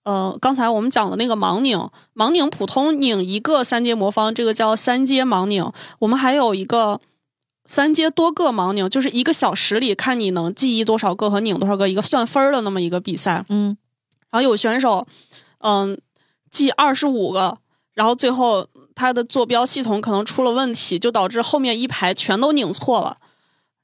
[0.04, 1.78] 呃，刚才我们讲的那个盲拧，
[2.14, 5.70] 盲拧普通拧一个三阶魔方，这个叫三阶盲拧。
[5.98, 7.00] 我们还有一个
[7.66, 13.44] 三阶多个盲拧，就是一个小时里看你能记忆多少个和拧多少个，一个算分儿的那么一个比赛。
[13.50, 13.76] 嗯，
[14.30, 15.06] 然后有选手，
[15.58, 16.00] 嗯，
[16.50, 17.58] 记二十五个，
[17.92, 23.18] 然后最后他的坐标系统可能出了问题，就导致后面一排全都拧错了。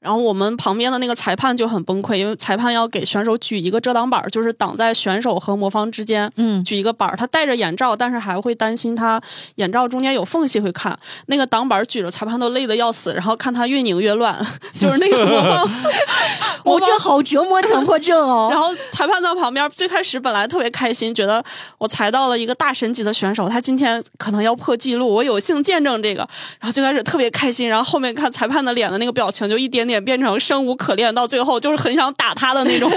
[0.07, 6.31] 然后我们旁边的那个裁判就很崩溃，因为裁判要给选手举一个遮挡板，就是挡在选手和魔方之间。
[6.37, 9.21] 嗯举一个板儿，他戴着眼罩，但是还会担心他
[9.55, 10.97] 眼罩中间有缝隙会看。
[11.25, 14.33] 那个挡板举着，裁判都累得要死，然后看他越拧越乱，
[14.79, 15.69] 就是那个魔方。
[16.63, 18.47] 我这好折磨强迫症哦。
[18.49, 21.43] 然后裁判在旁边，最开始本来特别开心，觉得
[21.77, 26.21] 我裁到了一个大神级的选手，他今天可能要破纪录，我有幸见证这个。
[26.59, 32.91] 然后最开始特别开心，然后后面看裁判的脸的那个表情，就一点点变成生无可恋，到最后就是很想打他的那种。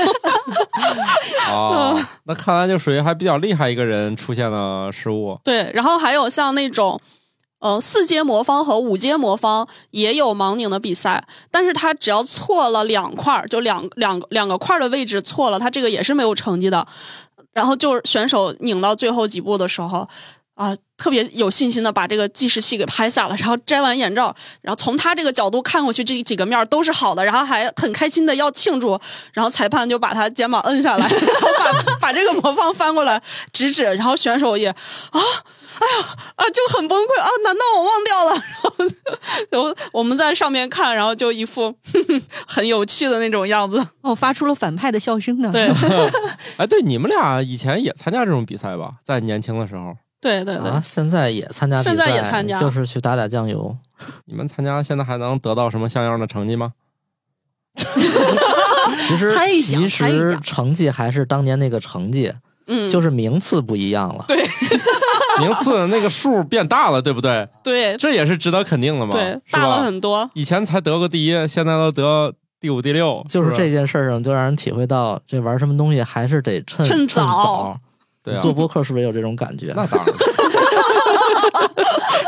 [1.50, 5.38] 哦， 那看来就属于还比较厉害一个人出现了失误。
[5.44, 7.00] 对，然后还有像那种。
[7.60, 16.86] 呃，四阶魔方和五阶魔方也有盲拧的比赛，但是他只要错了两块儿，就两两两个块儿的位置错了，他这个也是没有成绩的。
[17.52, 20.08] 然后就是选手拧到最后几步的时候，
[20.60, 29.00] 啊、特别有信心的把这个计时器给拍下了，然后摘完眼罩，然后从他这个角度看过去，这几个面儿都是好的，然后还很开心的要庆祝，
[29.32, 33.22] 然后裁判就把他肩膀摁下来， 然后把把这个魔方翻过来
[33.54, 35.20] 指指，然后选手也啊。
[35.80, 37.28] 哎呀啊，就很崩溃啊！
[37.42, 38.44] 难道我忘掉了？
[39.48, 43.82] 然后，然后我们在上面看，然后就一副哼 哼很有趣的那种样子。
[44.02, 45.50] 哦，发出了反派的笑声呢。
[45.50, 45.72] 对，
[46.58, 48.96] 哎，对，你们俩以前也参加这种比赛吧？
[49.02, 53.76] 在年轻的时候，对对对，啊，现在也参加比赛，现在也参加就是去打打酱油。
[54.26, 56.72] 你们参加现在还能得到什么像样的成绩吗？
[58.98, 62.32] 其实其实成绩还是当年那个成绩，
[62.66, 64.24] 嗯，就是名次不一样了。
[64.28, 64.36] 对
[65.40, 67.48] 名次那个数变大了，对不对？
[67.62, 69.84] 对这也是值得肯定的嘛，对，是大了吧？
[69.84, 70.28] 很多。
[70.34, 77.80] 以前才得个第一，现在都得第五、第六，就是这件事儿上，就让人体会到这玩什么东西还是得趁趁早。
[78.30, 79.72] 早对啊，做播客是不是也有这种感觉？
[79.76, 80.14] 那当然。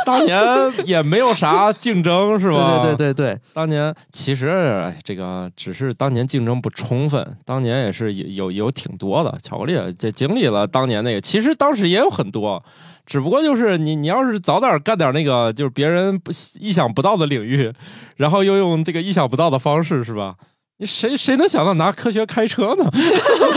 [0.05, 0.43] 当年
[0.85, 2.81] 也没有啥竞争，是吧？
[2.83, 12.63] 对对对对对，当年其实哎这个只是当年竞争不充分，当年也是有有有挺多的巧克力，这经历了当年那个，其实当时也有很多，
[13.07, 17.73] 只不过就是你你要是早点干点那个就是别人不意想不到的领域，
[18.17, 20.35] 然后又用这个意想不到的方式，是吧？
[20.83, 22.91] 你谁谁能想到拿科学开车呢？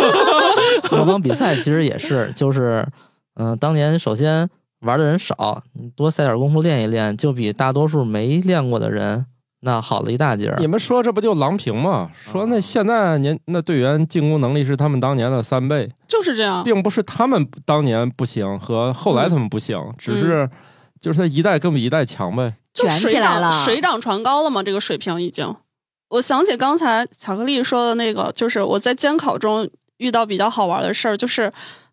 [0.92, 2.88] 魔方比赛其实也是，就是
[3.34, 4.48] 嗯、当年首先
[4.82, 9.26] 玩的人少，你多塞点功夫练一练，就比大多数没练过的人
[9.62, 10.68] 那好了一大截儿你。
[10.68, 12.12] 们说这不就郎平吗？
[12.14, 16.64] 说那现在您那队员进攻能力是他们当年的三倍，就是这样。
[16.64, 20.48] 并不是他们当年不行和后来他们不行，只是
[21.02, 22.54] 就是他一代更比一代强呗。
[22.72, 25.56] 卷起来了水涨船高了嘛，这个水平已经。
[26.10, 31.52] 我想起刚才巧克力说的那个，就是我在监考中遇到比较好玩的事儿，就是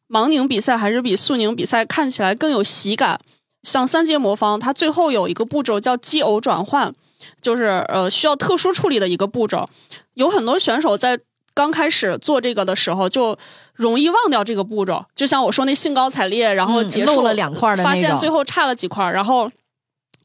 [0.09, 3.19] 盲拧比赛还是比速拧比赛看起来更有喜感。
[3.63, 6.93] 像三阶魔方，它最后有一个步骤叫奇偶转换，
[7.41, 9.69] 就是呃需要特殊处理的一个步骤。
[10.15, 11.19] 有很多选手在
[11.55, 13.37] 刚开始做这个的时候，就
[13.75, 15.05] 容易忘掉这个步骤。
[15.15, 19.51] 就像我说那兴高采烈，然后嗯结束、漏了两块儿的那发现最后差了几块儿，然后。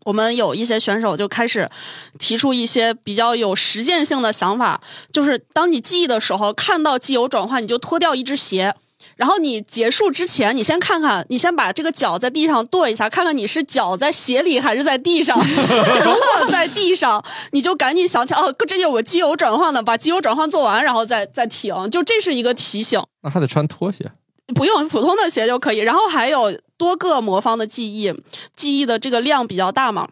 [0.07, 1.69] 我们有一些选手就开始
[2.17, 4.79] 提出一些比较有实践性的想法，
[5.11, 8.73] 就是当你记忆的时候，看到机油转换，你就脱掉一只鞋，
[9.17, 15.37] 然后你结束之前，你先看看，你先把这个脚在地上跺一下，看看你是脚在鞋里还是在地上。
[15.43, 21.75] 如果在地上，你就赶紧想起哦，这有个机油转换的，把机油转换做完，然后再再停。
[21.91, 24.09] 就这是一个提醒，那还得穿拖鞋。
[24.55, 25.79] 不用普通的鞋就可以。
[25.79, 28.13] 然后还有多个魔方的记忆，
[28.55, 30.07] 记忆的这个量比较大嘛。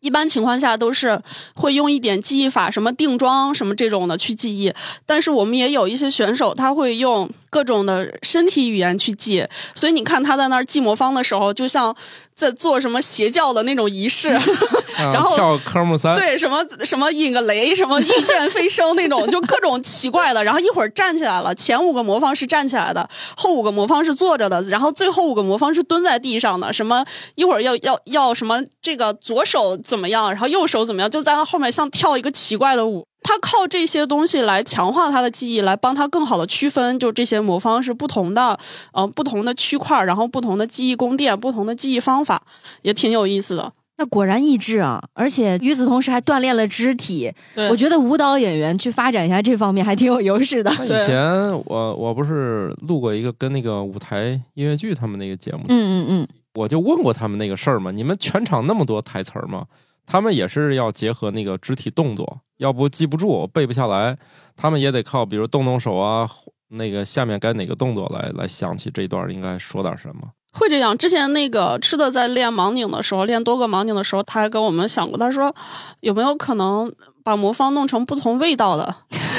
[0.00, 1.20] 一般情况下都是
[1.56, 4.72] 会用一点记忆法，什么定妆什么这种的去记忆。
[5.04, 9.46] 但是我们也有一些选手，他会用各种的身体语言去记。
[9.74, 11.94] 所以你看他在那儿记魔方的时候，就像
[12.34, 14.30] 在做什么邪教的那种仪式，
[14.96, 20.42] 然后跳科目三，对什么什么引个雷，什么御剑飞升那种，就各种奇怪的。
[20.44, 26.72] 然后一会儿站起来了，前五个魔方是站起来的，后五个魔方是坐着的，然后最后五个魔方是蹲在地上的。
[26.72, 29.76] 什么一会儿要要要什么这个左手。
[29.82, 30.30] 怎么样？
[30.30, 31.10] 然后右手怎么样？
[31.10, 33.06] 就在那后面像跳一个奇怪的舞。
[33.28, 38.58] 他靠这些东西来强化他的记忆，来帮他更好的区分，就这些魔方是不同的，
[38.92, 42.42] 呃，不同的区块，然后不同的记忆宫殿，不同的记忆方法，
[42.80, 43.70] 也挺有意思的。
[43.98, 44.98] 那果然益智啊！
[45.12, 47.30] 而且与此同时还锻炼了肢体。
[47.54, 50.72] 对，我觉得舞蹈演员去发展一下这方面还挺有优势的。
[50.72, 56.28] 以前我我不是录过一个跟那个舞台音乐剧他们那个节目，嗯嗯嗯。
[56.54, 59.66] 我就问过他们那个事儿嘛，你们全场那么多台词儿嘛？
[60.06, 64.16] 他们也是要结合那个肢体动作，要不记不住，背不下来。
[64.56, 66.28] 他们也得靠，比如动动手啊，
[66.68, 70.30] 那个下面该哪个动作来来想起这段应该说点什么。
[70.52, 70.96] 会这样。
[70.96, 75.54] 之前那个吃的在练盲拧的时候，练多个盲拧的时候，他还跟我们想过，他说
[76.00, 76.92] 有没有可能
[77.28, 78.94] 把魔方弄成不同味道的？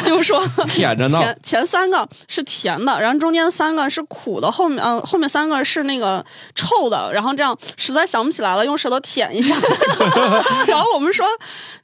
[0.06, 1.18] 就是说， 舔着呢。
[1.18, 6.24] 前前三个是甜的，然后中间三个是苦的，后面嗯后面三个是那个
[6.54, 9.56] 臭的，然后这样实在想不起来了，用舌头舔一下。
[10.68, 11.26] 然后我们说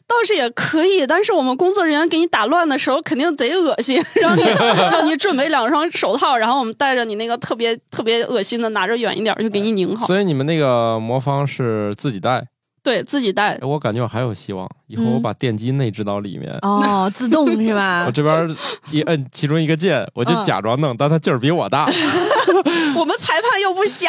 [0.07, 4.43] 倒是也可以，但是我们工作人员给你打乱的时候肯定得恶心，让你
[4.91, 10.05] 让你准备两双手套，然后我们带着你那个特别特别恶心的拿着远一点就给你拧好。
[10.05, 12.45] 所以你们那个魔方是自己带。
[12.85, 14.69] 对自己带，我感觉我还有希望。
[14.85, 18.05] 以后我把电机内置到里面，哦， 自动是吧？
[18.07, 18.55] 我这边
[18.91, 21.87] 一摁其中一个键，我就假装弄，但它劲儿比我大。
[22.95, 24.07] 我们裁判又不瞎，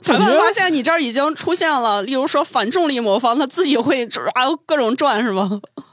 [0.00, 5.46] 裁判发现你这儿已经出现了，例如说反重力魔方，他自己会啊各种转是吧？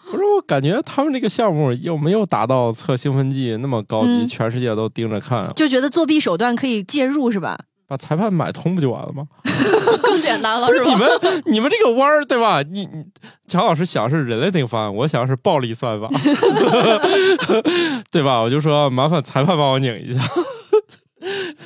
[0.10, 7.58] 不是，我感觉他们这个项目又没有达到测兴奋剂那么高级，全世界都盯着看，就觉得作弊手段可以介入是吧？
[7.88, 9.28] 把裁判买通不就完了吗？
[10.02, 10.90] 更简单了，是吧？
[10.90, 12.62] 你们你们这个弯儿对吧？
[12.64, 13.04] 你你
[13.48, 16.10] 乔老师想是人类那个方案，我想是暴力算法
[18.12, 18.40] 对吧？
[18.42, 20.22] 我就说麻烦裁判帮我拧一下。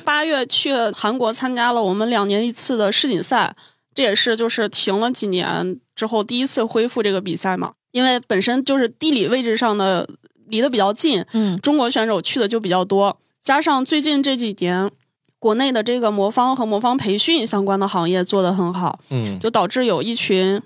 [0.04, 3.54] 八月去韩国参加了我们两年一次的世锦赛，
[3.94, 7.72] 这也是就是停了几年之后第一次恢复这个比赛嘛。
[7.90, 10.08] 因为本身就是地理位置上的
[10.48, 14.90] 离得比较近，嗯，中国选手去的就比较多，加上最近这几年。
[15.38, 20.60] 国内的这个魔方和魔方培训相关的行业做得很好，嗯，就导致有一群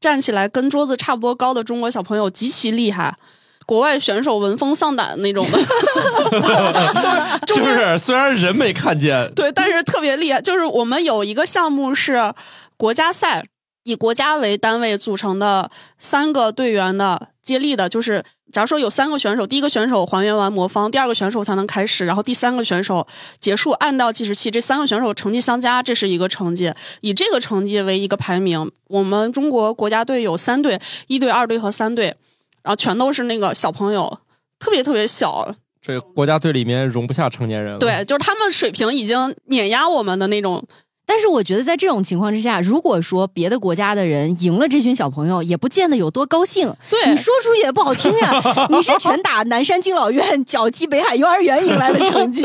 [0.00, 3.16] 站起来跟桌子差不多高的中国小朋友极其厉害，
[3.66, 5.58] 国外选手闻风丧胆那种的，
[7.46, 10.40] 就是虽然人没看见，对，但是特别厉害。
[10.40, 12.32] 就是我们有一个项目是
[12.78, 13.44] 国家赛，
[13.88, 18.22] 以国家为单位组成的三个队员的接力的，就是。
[18.50, 23.06] 假如说有三个选手，第一个选手还原完魔方，第二个选手才能开始，然后第三个选手
[23.38, 26.72] 结束，按到计时器，这三个选手成绩相加，这是一个成绩，
[27.02, 28.70] 以这个成绩为一个排名。
[28.86, 32.06] 我们中国国家队有三队，一队、二队和三队，
[32.62, 34.18] 然后全都是那个小朋友，
[34.58, 35.54] 特别特别小。
[35.82, 37.78] 这个国家队里面容不下成年人。
[37.78, 40.64] 对，就是他们水平已经碾压我们的那种。
[41.08, 46.70] 但是我觉得，在这种情况之下，如果说别的国家的人赢了这群小朋友，也不见得有多高兴。
[46.90, 48.42] 对，你说出去也不好听呀。
[48.68, 52.44] 你是拳打南山敬老院，脚踢北海幼儿园赢来的成绩。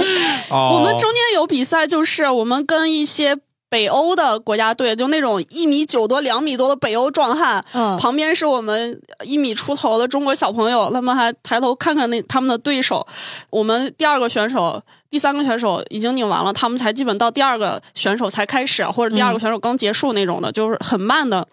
[0.49, 3.37] 我们中间有比赛，就是我们跟一些。
[3.73, 13.03] 北欧的国家队就那种一米九多、两米多的北欧壮汉，嗯，旁边是我们一米出头的中国小朋友，他们还抬头看看那他们的对手。
[13.49, 21.47] 我们第二个选手、第三个选手已经拧完了，他们才基本到第二个选手才开始，或者第二个选手刚结束那种的，就是很慢的。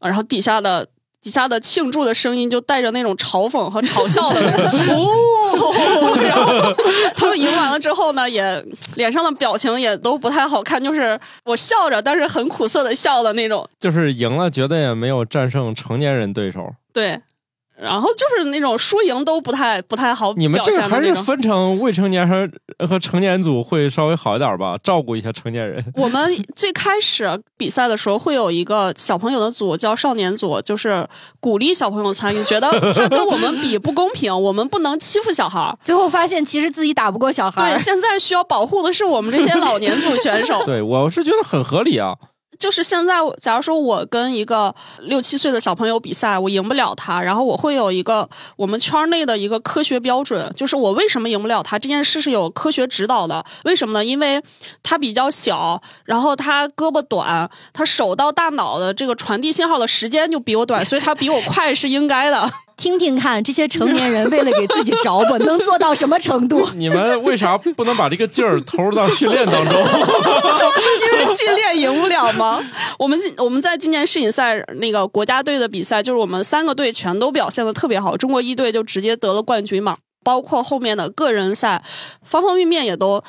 [0.00, 0.86] 然后底下的。
[1.22, 4.40] 底下的庆祝的声音就带着那种嘲讽和嘲笑的，
[4.90, 6.74] 哦，然后
[7.14, 8.64] 他们赢完了之后呢，也
[8.96, 13.68] 脸上的表情也都不太好看，就是我笑着，但是很苦涩的笑的那种。
[13.78, 16.74] 就是赢了，觉得也没有战胜成年人对手。
[16.92, 17.20] 对，
[17.82, 21.14] 然后就是那种输赢都不太不太好你们表这个还是。
[21.14, 22.48] 分成未成年和
[22.86, 25.84] 和成年组会稍微好一点吧，照顾一下成年人。
[25.96, 31.06] 我们最开始比赛的时候会有一个小朋友的组叫少年组，就是
[31.40, 35.74] 鼓励小朋友参与，觉得他跟我们比不公平，我们不能欺负小孩。
[35.84, 40.64] 最后发现其实自己打不过小孩对， 现在需要保护的是我们这些老年组选手。
[40.64, 42.14] 对我是觉得很合理啊。
[42.62, 53.44] 就是现在，假如说我跟一个六七岁的小朋友比赛，我赢不了他，然后我会有一个我们圈内的一个科学标准，就是我为什么赢不了他这件事是有科学指导的。
[53.64, 54.04] 为什么呢？
[54.04, 54.40] 因为
[54.80, 62.48] 他比较小，然后他胳膊短，他手到大脑的这个传递信号的时间就比我短，所以他比我快是应该的。
[62.82, 66.68] 听听看，这些成年人为了给自己找补，能做到什么程度？
[66.74, 69.72] 你们为啥不能把这个劲儿投入到训练当中？
[69.78, 72.60] 因为训练赢不了吗？
[72.98, 79.96] 我们我们在今年世锦赛那个国家队的比赛，就是我们三个队全都表现的特别好，中国一队就直接得了冠军嘛。
[80.24, 81.82] 包括后面的个人赛，
[82.24, 83.22] 方方面面也都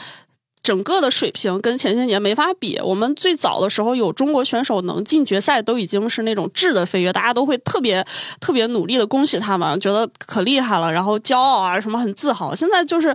[0.64, 2.80] 整个的水平跟前些年没法比。
[2.84, 8.04] 我们最早的时候有中国选手能进决赛，都已经是那种质的飞跃，大家都会特别
[8.40, 12.56] 特别努力的恭喜他们，觉得可厉害了，然后骄傲啊什么很自豪。
[12.56, 13.14] 现在就是。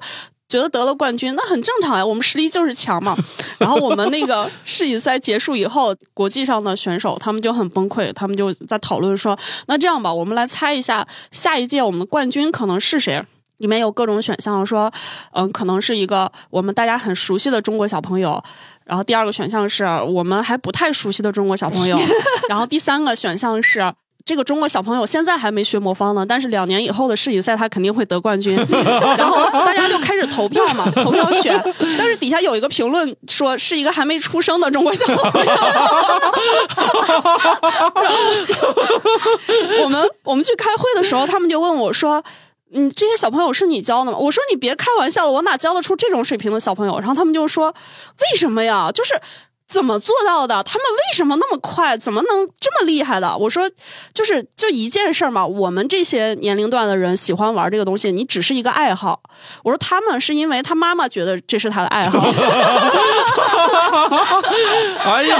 [0.51, 3.15] 觉得得了冠军，那很正常呀，我们实力就是强嘛。
[3.61, 13.23] 然后我们那个世锦赛结束以后，国际上的选手他们就很崩溃，他们就在讨论说，那这样吧，我们来猜一下下一届我们的冠军可能是谁。
[13.59, 14.91] 里面有各种选项，说，
[15.33, 18.43] 嗯，可能是一个我们大家很熟悉的中国小朋友，
[18.85, 21.99] 然后第二个选项是我们还不太熟悉的中国小朋友，
[22.49, 23.93] 然后第三个选项是
[24.25, 28.55] 这个中国小朋友现在还没学魔方呢，但是两年以后的世锦赛他肯定会得冠军，
[29.17, 31.59] 然后大家就开始投票嘛，投票选，
[31.97, 35.53] 但是底下有一个评论说是一个还没出生的中国小朋友，
[39.83, 42.23] 我们我们去开会的时候，他们就问我说。
[42.73, 44.19] 嗯，这些小朋友是你教的吗？
[44.19, 46.99] 我说你别开玩笑了，我哪教得出这种水平的小朋友？
[46.99, 48.91] 然后他们就说，为什么呀？
[48.93, 49.15] 就是
[49.67, 50.63] 怎么做到的？
[50.63, 51.97] 他们为什么那么快？
[51.97, 53.37] 怎么能这么厉害的？
[53.37, 53.71] 我说，
[54.15, 55.47] 就是就一件事儿嘛。
[55.47, 59.21] 我们这些年龄段的人喜欢玩这个东西，你只是一个爱好。
[59.63, 62.19] 我说他们是因为他妈妈觉得这是他的爱好。
[65.05, 65.39] 哎呀，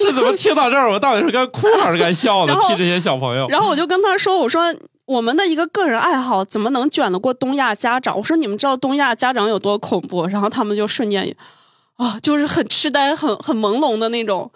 [0.00, 3.46] 这怎么听到这儿，我到底是该哭还是该笑呢 替这些小朋友。
[3.48, 4.74] 然后我就跟他说：“我说
[5.10, 8.16] 我们的一个个人爱好怎么能卷得过东亚家长？
[8.16, 11.34] 我说你们知道东亚家长有多恐怖？”然后他们就瞬间
[11.96, 14.48] 啊，就是很痴呆、很很朦胧的那种。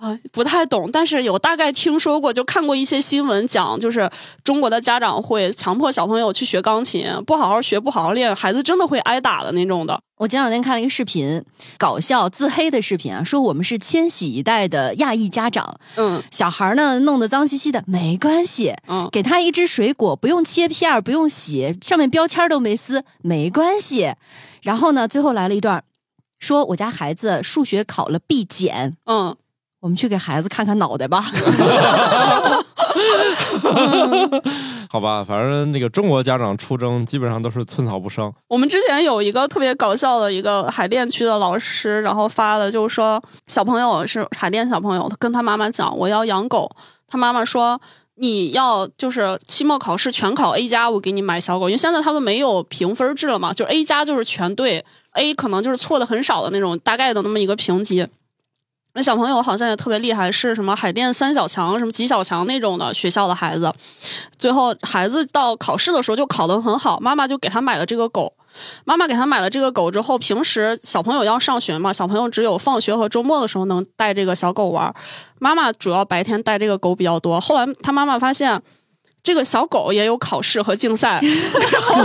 [0.00, 4.10] 啊，不太懂，但是有大概听说过，就看过一些新闻讲，就是
[4.42, 10.00] 中国的家长会强迫小朋友去学钢琴，不好好学，不好好练，孩子真的会挨打的那种的。
[10.16, 11.44] 我前两天看了一个视频，
[11.76, 24.14] 搞笑自黑的视频啊，说我们是千禧一代的亚裔家长，嗯小孩呢弄得脏兮兮的，没关系，嗯，给他一只水果，不用切片儿，不用洗，上面标签都没撕，没关系。
[24.62, 25.84] 然后呢，最后来了一段，
[26.38, 29.34] 说我家孩子数学考了 B 减，嗯，
[29.80, 31.24] 我们去给孩子看看脑袋吧。
[34.90, 38.32] 好吧，反正那个中国家长出征基本上都是寸草不生。
[38.48, 46.68] 我们之前有一个特别搞笑的一个海淀区的老师，然后发的就是说，小朋友是海淀小朋友，他跟他妈妈讲我要养狗，
[47.06, 47.80] 他妈妈说
[48.16, 58.08] 你要就是期末考试全考 A 加，我给你买小狗，因为现在他们没有评分制了嘛，就是 A 加就是全对，A 可能就是错的很少的那种大概的那么一个评级。
[59.02, 63.72] 小朋友好像也特别厉害，是什么海淀三小强、什么几小强那种的学校的孩子。
[64.38, 68.32] 最后孩子到考试的时候就考得很好，妈妈就给他买了这个狗。
[68.84, 74.92] 妈妈给他买了这个狗之后，平时小朋友要上学嘛，小朋友只有放学和周末的时候能带这个小狗玩。
[75.38, 77.40] 妈妈主要白天带这个狗比较多。
[77.40, 78.60] 后来他妈妈发现。
[79.22, 82.04] 这个小狗也有考试和竞赛， 然后，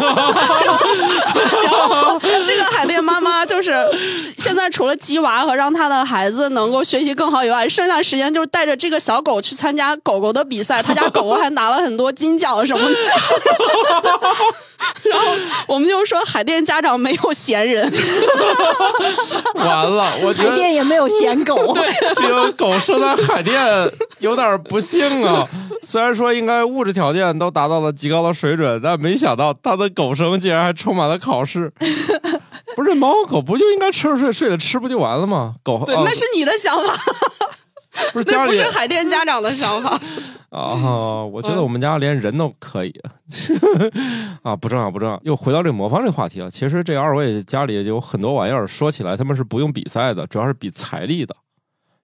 [1.63, 3.73] 然后这个海淀妈妈就是
[4.37, 12.95] 现在除了鸡娃和让他的孩子能够学习更好以外，剩下时间就是带着这个小狗去参加狗狗的比赛，他家狗狗还拿了很多金奖什么的。
[15.09, 15.27] 然后
[15.67, 17.91] 我们就说海淀家长没有闲人，
[19.55, 21.83] 完了，我觉海淀也没有闲狗， 对
[22.15, 23.63] 这个狗生在海淀
[24.19, 25.47] 有点不幸啊。
[25.81, 31.71] 虽然说应该物质条件都达到了极高的水准，但没想到它的狗生竟然还充满了考试。
[32.75, 35.53] 不是猫狗不就应该吃了睡，睡了吃不就完了吗？
[35.63, 36.93] 狗对，啊那是你的想法，
[38.13, 39.99] 不是家里那不是海淀家长的想法。
[40.49, 42.93] 啊，我觉得我们家连人都可以
[44.43, 45.19] 啊，不重要不重要。
[45.23, 46.49] 又回到这个魔方这个话题了。
[46.49, 51.35] 其实这二位家里有很多玩意儿，说起来他们是不用比赛的，主要是比财力的。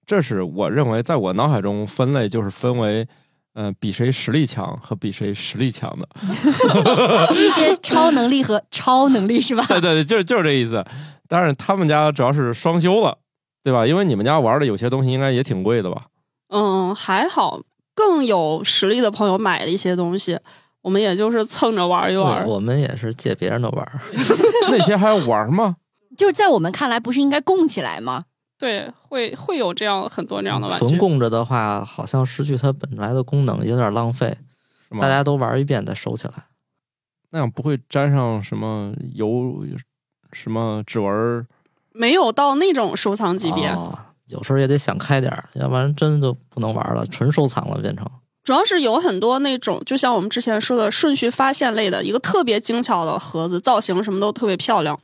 [0.06, 3.08] 这是我认为在我脑海中分类就是分为
[3.54, 6.08] 嗯、比谁实力强和比谁实力强的。
[7.36, 9.66] 一些超能力和超能力是吧？
[9.68, 10.84] 对对对，就是就是这意思。
[11.28, 13.18] 但是他们家主要是双修了，
[13.64, 13.86] 对吧？
[13.86, 16.08] 因为你们家玩的有些东西应该也挺贵的吧？
[16.50, 17.62] 嗯，还好，
[17.96, 20.40] 更有实力的朋友买了一些东西，
[20.82, 22.46] 我们也就是蹭着玩一玩，。
[22.48, 24.00] 我们也是借别人的玩儿。
[24.70, 25.78] 那些还要玩吗？
[26.18, 28.26] 就是在我们看来，不是应该供起来吗？
[28.60, 30.86] 对，会会有这样很多这样的玩具。
[30.86, 34.38] 纯供着的话，好像失去它本来的功能，有点浪费。
[35.00, 36.34] 大家都玩一遍再收起来。
[37.32, 39.66] 那样不会沾上什么油、
[40.34, 41.48] 什么指纹儿？
[41.94, 48.06] 没有到那种收藏级别，哦有时候也得想开点儿，要不然真的就不能玩了，纯收藏了变成。
[48.44, 55.00] 主要是有很多那种，就像我们之前说的顺序发现类的一个特别精巧的盒子，造型什么都特别漂亮。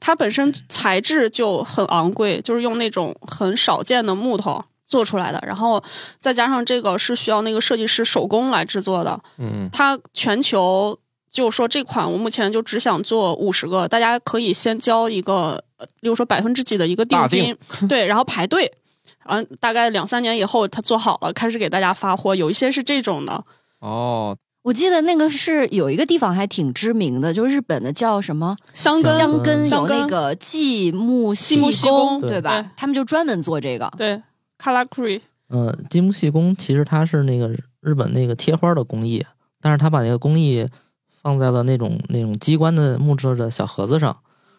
[0.00, 5.82] 它本身材质就很昂贵，就是用那种很少见的木头做出来的，然后
[6.20, 9.18] 再加上这个是需要那个设计师手工来制作的。
[9.38, 10.98] 嗯，它全球
[11.30, 17.56] 就说这款我目前就只想做五十个，大家可以先交一个，呃例如说百分之几的一个定大金，
[17.88, 18.72] 对，然后排队。
[19.26, 22.34] 然后大概两三年以后，他做好了，开始给大家发货。
[22.34, 23.42] 有一些是这种的，
[23.78, 32.70] 哦，我记得那个是有一个地方还挺知名的，就是日本的叫什么香根，香根，有那个继木细工，对吧对？
[32.76, 33.90] 他们就专门做这个。
[33.96, 34.22] 对，
[34.58, 37.48] 卡拉库瑞，嗯，积木细工其实它是那个
[37.80, 39.24] 日本那个贴花的工艺，
[39.62, 40.68] 但是他把那个工艺
[41.22, 44.14] 放在了那种那种机关的木质的小盒子上，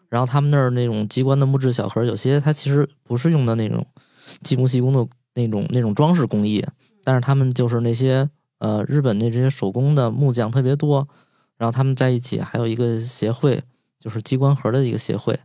[0.10, 3.86] 然后他们那儿那种机关的木质小盒，有些它其实不是用的那种
[4.41, 6.66] 积木细工的那种那种装饰工艺，
[7.03, 8.30] 但是他们就是那些
[8.60, 11.08] 呃日本的这些手工的木匠特别多，
[11.58, 13.62] 然后他们在一起还有一个协会，
[13.99, 15.39] 就是机关盒的一个协会。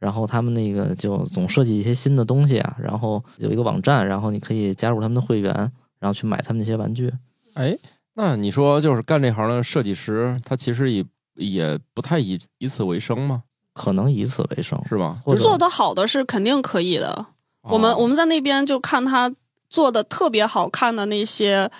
[0.00, 5.50] 然后他们那个就总设计一些新的东西啊，然后有一个网站，然后你可以加入他们的会员，
[5.98, 7.10] 然后去买他们那些玩具。
[7.54, 7.74] 哎，
[8.12, 11.02] 那你说就是干这行的设计师，他其实也
[11.36, 13.44] 也不太以以此为生吗？
[13.74, 15.18] 可能以此为生，是吧？
[15.24, 17.26] 或者做的好的是肯定可以的。
[17.62, 19.30] 我们哦我们在那边就看他
[19.68, 21.70] 做的特别好看的那些，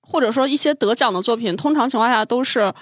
[0.00, 2.72] 或者说一些得奖的作品，通常情况下都是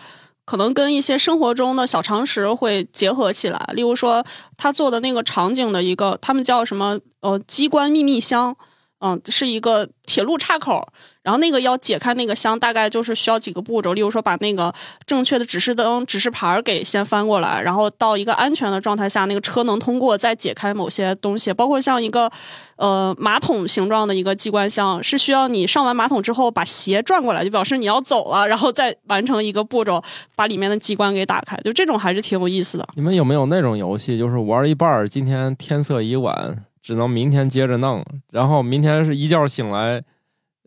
[0.45, 3.59] 可能跟一些生活中的小常识会结合起来。
[3.75, 4.25] 例如说，
[4.57, 7.01] 他做的那个场景的一个，他们叫什么？
[7.21, 8.55] 呃，机关秘密箱。
[9.01, 10.89] 嗯，是一个铁路岔口，
[11.29, 14.73] 然后那个要解开那个箱，大概就是需要几个步骤，例如说把那个
[15.05, 22.33] 正确的指示灯、指示牌儿给先翻过来，然后到一个安全的状态下，那个车能通过，再解开某些东西，包括像一个
[22.77, 30.03] 呃马桶形状的一个机关箱，是需要你上完马桶之后把鞋转过来，就表示你要走了，然后再完成一个步骤，
[30.35, 32.89] 把里面的机关给打开，就这种还是挺有意思的。
[32.95, 40.03] 你们有没有那种游戏，就是玩一半儿，今天天色已晚，只能明天接着弄，然后明天是一觉醒来，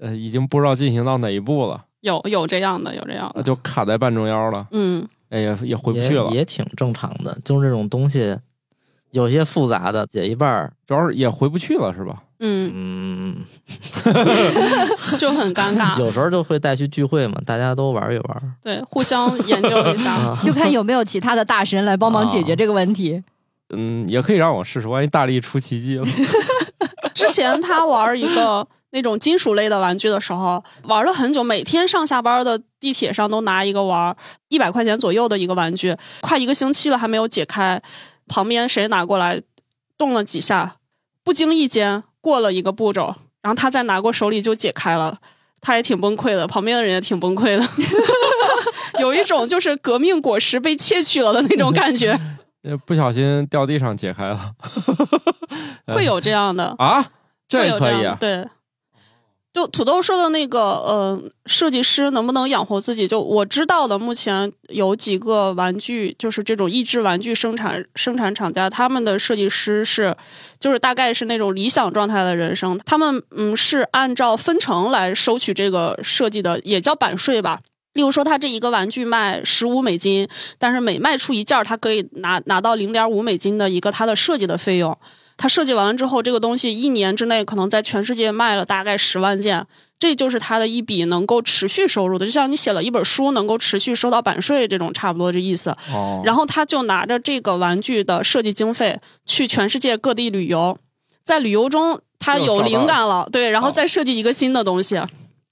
[0.01, 6.27] 呃，已经不知道进行到哪一步了，有有这样的，有这样的，就卡在半中腰了，嗯，哎呀，也回不去了。
[6.31, 7.37] 也挺正常的。
[7.45, 8.35] 就是这种东西，
[9.11, 12.23] 有些复杂的解一半儿，主要是也回不去了，是吧？
[12.43, 13.35] 嗯，嗯，
[15.19, 15.95] 就很尴尬。
[16.01, 18.55] 有时候就会带去聚会嘛，大家都玩一玩。
[18.59, 20.11] 对，互相研究一下。
[20.17, 23.21] 啊，就看有没有其他的大神来帮忙解决这个问题。
[23.69, 26.05] 嗯，也可以让我试试，万一大力出奇迹了。
[27.13, 34.15] 之前他玩一个那种金属类的玩具的时候，玩了很久，每天上下班的地铁上都拿一个玩，
[34.49, 37.81] 一百块钱左右的一个玩具，快一个星期了还没有解开。
[38.27, 39.41] 旁边谁拿过来
[39.97, 40.75] 动了几下，
[41.23, 45.17] 不经意间过了一个步骤，然后他再拿过手里就解开了，
[45.59, 47.67] 他也挺崩溃的，旁边的人也挺崩溃的，
[49.01, 52.17] 有一种就是革命果实被窃取了的那种感觉，
[52.63, 54.53] 呃不小心掉地上解开了
[55.93, 56.73] 会有这样的。
[56.77, 57.05] 啊，
[57.49, 58.17] 这会有样也可以啊。
[58.19, 58.47] 对，
[59.53, 63.05] 就土豆说的那个呃，设计师能不能养活自己？
[63.05, 70.15] 就我知道的，目前有几个玩具，就是这种益智玩具生产生产厂家，他们的设计师是，
[70.57, 77.59] 就是大概是那种理想状态的人生，他们嗯是按照分成来收取这个设计的，也叫版税吧。
[77.91, 80.25] 例如说，他这一个玩具卖十五美金，
[80.57, 84.97] 但是每卖出一件，他可以拿拿到零点五美金的一个他的设计的费用。
[85.41, 89.65] 他设计完了之后，这个东西一年之内可能在全世界卖了大概十万件，
[89.97, 95.71] 这就是他的一笔能够持续收入的，就像你写了一本书能够持续收到版税这种差不多这意思。
[95.91, 100.77] 哦，然后他就拿着这个玩具的设计经费去全世界各地旅游，
[101.23, 105.01] 在旅游中他有灵感了，对，然后再设计一个新的东西，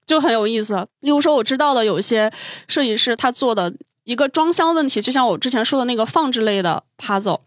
[0.06, 0.86] 就很有意思。
[1.00, 2.32] 例如说，我知道的有一些
[2.68, 3.74] 设计师他做的
[4.04, 7.40] 一个装箱问题，就像我之前说的那个放置类的 puzzle，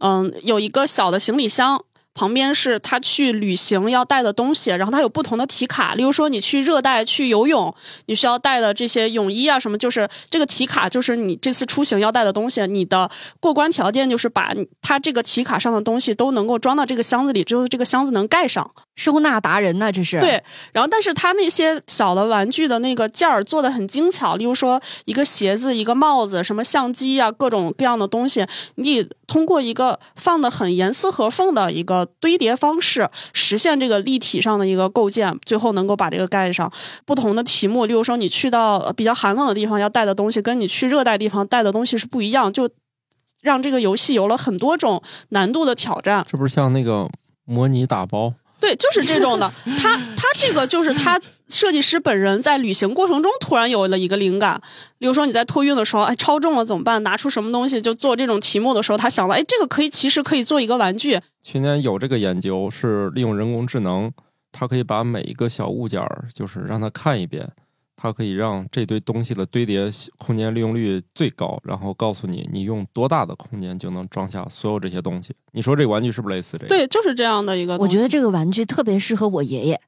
[0.00, 1.84] 嗯，有一个小的行李箱。
[2.12, 7.72] 旁边是他去旅行要带的东西，然后他有不同的题卡，例如说你去热带去游泳，
[8.06, 18.68] 你需要带的这些泳衣啊什么，就是这个题卡就是你这次出行要带的东西，你的过关条件就是把你它这个题卡上的东西都能够装到这个箱子里，之后这个箱子能盖上。
[18.96, 20.42] 收纳达人呢，这是对，
[20.72, 28.44] 然后但是他那些小的玩具的那个件儿做的很精巧，例如说一个鞋子、一个帽子、什么相机啊，各种各样的东西，
[28.74, 36.68] 你通过一个放的很严丝合缝的一个堆叠方式，实现这个立体上的一个构建，最后能够把这个盖上。
[37.06, 42.68] 不同的题目，例如说你去到比较寒冷的地方要带的东西，跟你去热带地方带的东西是不一样，就
[43.40, 46.26] 让这个游戏有了很多种难度的挑战。
[46.28, 47.08] 这不是像那个
[47.44, 48.34] 模拟打包？
[48.60, 49.50] 对，就是这种的。
[49.78, 54.60] 他他这个就是他设计师本人在旅行过程中突然有了一个灵感，
[54.98, 57.02] 比如说你在托运的时候，哎，超重了怎么办？
[57.02, 61.18] 拿出什么东西就做这种题目的时候，他想到，哎，这个可以，其实可以做一个玩具。
[61.42, 64.12] 去年有这个研究，是利用人工智能，
[64.52, 67.48] 它可以把每一个小物件儿，就是让它看一遍，
[68.00, 75.34] 它可以让这堆东西的堆叠空间利用率最高，然后告诉你你用多大的空间就能装下所有这些东西。
[75.52, 76.68] 你说这个玩具是不是类似这个？
[76.68, 77.76] 对，就是这样的一个。
[77.76, 79.78] 我觉得这个玩具特别适合我爷爷。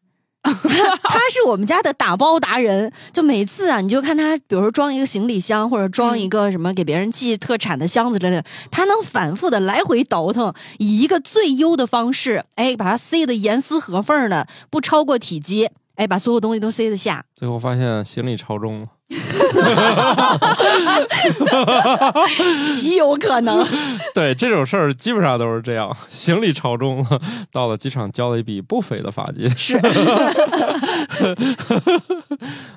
[0.42, 17.24] 他是我们家的打包达人，就每次啊，你就看他，比如说装一个行李箱，或者装一个什么给别人寄特产的箱子之类的，他能反复的来回倒腾，以一个最优的方式，哎，把它塞的严丝合缝的，不超过体积，哎，把所有东西都塞得下。
[17.34, 18.86] 最后发现行李超重了。
[22.74, 23.64] 极有可能。
[24.14, 27.20] 对这种事儿，基本上都是这样，行李超重了，
[27.52, 29.48] 到了机场交了一笔不菲的罚金。
[29.50, 29.76] 是。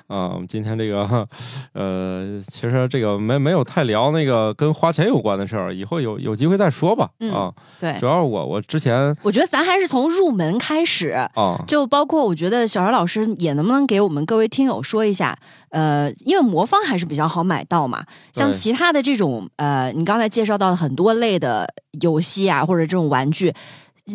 [0.08, 1.26] 啊，我们今天这个，
[1.72, 7.08] 呃，其实这个没没有太聊那个跟花钱有关的事儿，以后有有机会再说吧。
[7.32, 15.36] 啊，对，主要是我我之前，我觉得咱还是从入门开始啊，就包括我觉得小姚老师也能不能给我们各位听友说一下，
[15.76, 18.02] 呃，因为魔方还是比较好买到嘛，
[18.32, 21.68] 像其他的这种呃，你刚才介绍到的很多类的
[22.00, 23.52] 游戏啊，或者这种玩具。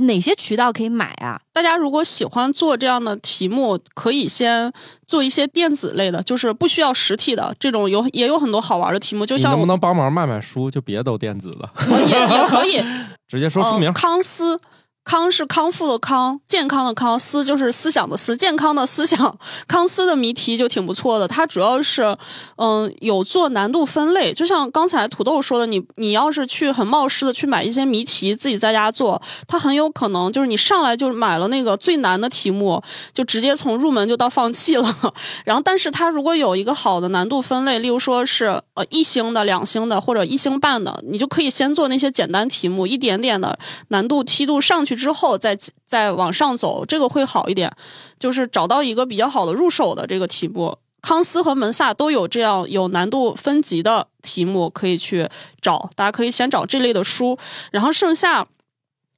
[0.08, 1.40] 哪些渠道可以买啊？
[1.52, 4.72] 大家如果喜欢做这样的题目，可以先
[5.06, 9.26] 做一些电子类的，就是不需要实体的这种，有也有很多好玩的题目。
[9.26, 11.70] 就像能不能帮忙卖卖书，就别都电子了，
[12.08, 12.82] 也也可以
[13.28, 13.92] 直接说书名。
[13.94, 14.60] 康思。
[15.04, 19.38] 康是康复的康，健康的康，思就是思想的思，健康的思想。
[19.68, 22.16] 康思的谜题就挺不错的，它主要是，
[22.58, 24.32] 嗯，有做难度分类。
[24.32, 32.82] 就像刚才土豆说的，你你要是去很冒失的去买一些谜题，自己在家做，它很有可能就是你上来就买了那个最难的题目，
[33.12, 35.14] 就直接从入门就到放弃了。
[35.44, 44.91] 然后，但是它如果有一个好的难度分类，例如说是呃一星的、两星的或者一星半的，你就可以先做那些简单题目，一点点的难度梯度上去。
[44.92, 47.72] 去之后再再往上走，这个会好一点。
[48.20, 55.28] 就是找到一个比较好的入手的这个题目，康斯和门萨都有这样有难度分级的题目可以去
[55.62, 55.90] 找。
[55.96, 57.38] 大家可以先找这类的书，
[57.72, 58.46] 然后剩下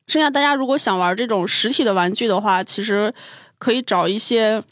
[0.07, 3.13] 剩下大家如果想玩这种实体的玩具的话，其实
[3.57, 4.63] 可以找一些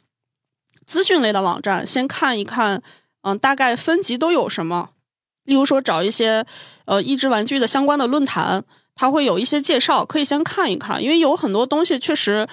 [0.86, 2.82] 资讯类的网站，先看一看，
[3.24, 4.91] 嗯，大概分级都有什么。
[5.43, 6.45] 例如说，找一些
[6.86, 8.64] 呃益智玩具的相关的论坛。
[8.96, 12.48] 它会有一些介绍，可以先看一看，因为有很多东西确实，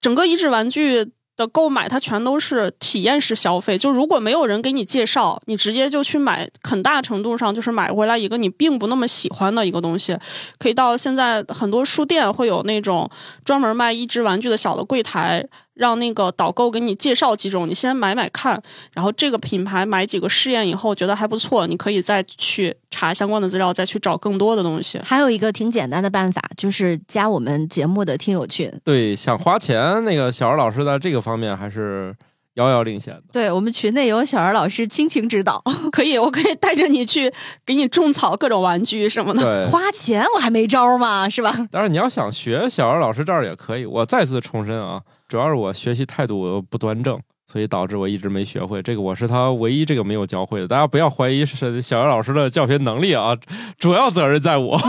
[0.00, 3.78] 整个益智玩具的购买它全都是体验式消费。
[3.78, 10.16] 就如果没有人给你介绍，你直接就去买，很大程度上就是买回来一个你并不那么喜欢的一个东西。
[10.58, 13.10] 可以到现在很多书店会有那种
[13.44, 15.46] 专门卖益智玩具的小的柜台。
[15.74, 18.60] 让那个导购给你介绍几种，你先买买看，
[18.92, 24.98] 然后这个品牌买几个试验以后觉得还不错，你可以再去查相关的资料，再去找更多的东西。
[25.04, 28.72] 还有一个挺简单的办法，就是加我们节目的听友群。
[28.84, 32.14] 对，想花钱，那个小二老师在这个方面还是
[32.54, 33.22] 遥遥领先的。
[33.32, 35.60] 对我们群内有小二老师倾情指导，
[35.90, 37.32] 可以，我可以带着你去
[37.66, 39.68] 给你种草各种玩具什么的。
[39.68, 41.28] 花钱我还没招吗？
[41.28, 41.50] 是吧？
[41.72, 43.84] 当然，你要想学小二老师这儿也可以。
[43.84, 45.02] 我再次重申啊。
[45.28, 48.82] 主要是我学习态度不端正，所以导致我一直没学会。
[48.82, 50.68] 这个我是他唯一这个没有教会的。
[50.68, 53.36] 大家不要怀疑是小杨老师的教学能力啊，
[53.78, 54.80] 主要责任在我。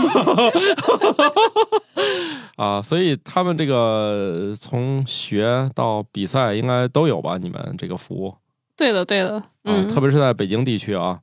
[2.57, 7.37] 啊，所以他们这个从学到比赛应该都有吧？
[7.37, 8.33] 你们这个服务？
[8.77, 9.43] 对的，对的。
[9.63, 11.19] 嗯，特别是在北京地区啊。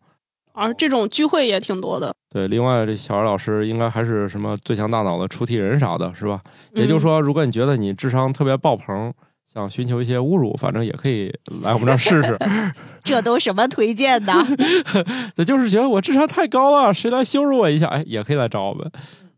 [0.53, 2.15] 而这种聚会也挺多的。
[2.31, 6.41] 对，另外这小二老师应该还是什么最强大脑的出题人啥的，是吧？
[6.75, 9.13] 也就是说，如果你觉得你智商特别爆棚，
[9.53, 11.31] 想寻求一些侮辱，反正也可以
[11.63, 12.39] 来我们这儿试试。
[13.05, 14.33] 这都什么推荐的？
[15.37, 17.87] 这就是觉得我智商太高了，谁来羞辱我一下？
[17.89, 18.91] 哎，也可以来找我们，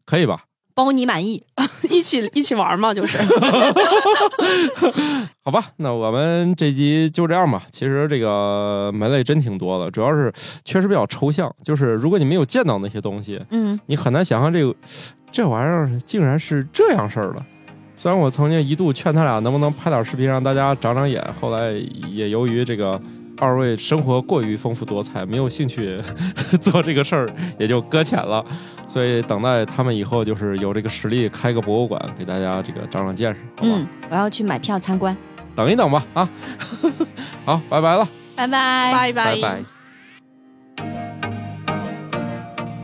[0.07, 0.45] 可以吧？
[0.75, 1.43] 包你满意。
[1.91, 3.19] 一起一起玩嘛，就是。
[5.45, 7.63] 好吧，那我们这集就这样吧。
[7.71, 10.33] 其实这个门类真挺多的，主要是
[10.65, 11.55] 确实比较抽象。
[11.63, 14.75] 就是如果你没有见到那些东西，嗯，你很难想象这个
[15.31, 17.43] 这玩意儿竟然是这样事儿的。
[17.97, 21.73] 虽然我曾经一度劝他俩能不能拍点视频让大家长长眼，后来
[22.11, 23.01] 也由于这个
[23.39, 26.01] 二位生活过于丰富多彩，没有兴趣
[26.61, 28.45] 做这个事儿，也就搁浅了。
[28.87, 33.69] 所以等待他们以后就是有这个实力开个博物馆，给大家这个长长见识，好吧？
[33.73, 35.17] 嗯，我要去买票参观。
[35.57, 36.29] 等一等吧，啊，
[37.45, 38.93] 好，拜拜了，拜拜。
[38.93, 39.59] 拜拜拜。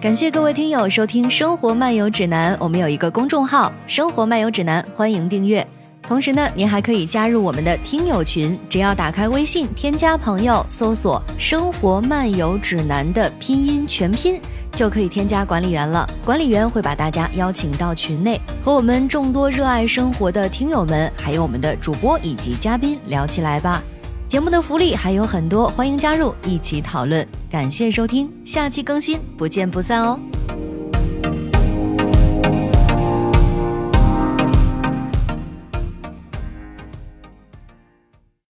[0.01, 5.67] 感谢各位听友收听《生活漫游指南》，我们有一个公众号《生活漫游指南》，欢迎订阅。
[6.03, 14.41] 同时呢，您还可以加入我们的听友群，只要打开微信添加朋友，搜索“生活漫游指南”的拼音全拼，
[14.73, 16.09] 就可以添加管理员了。
[16.25, 23.83] 管理员会把大家邀请到群内，和我们众多热爱生活的听友们，还有我们的主播以及嘉宾聊起来吧。
[24.29, 27.27] 节目的福利还有很多，欢迎加入一起讨论。
[27.51, 30.19] 感谢收听，下期更新，不见不散哦。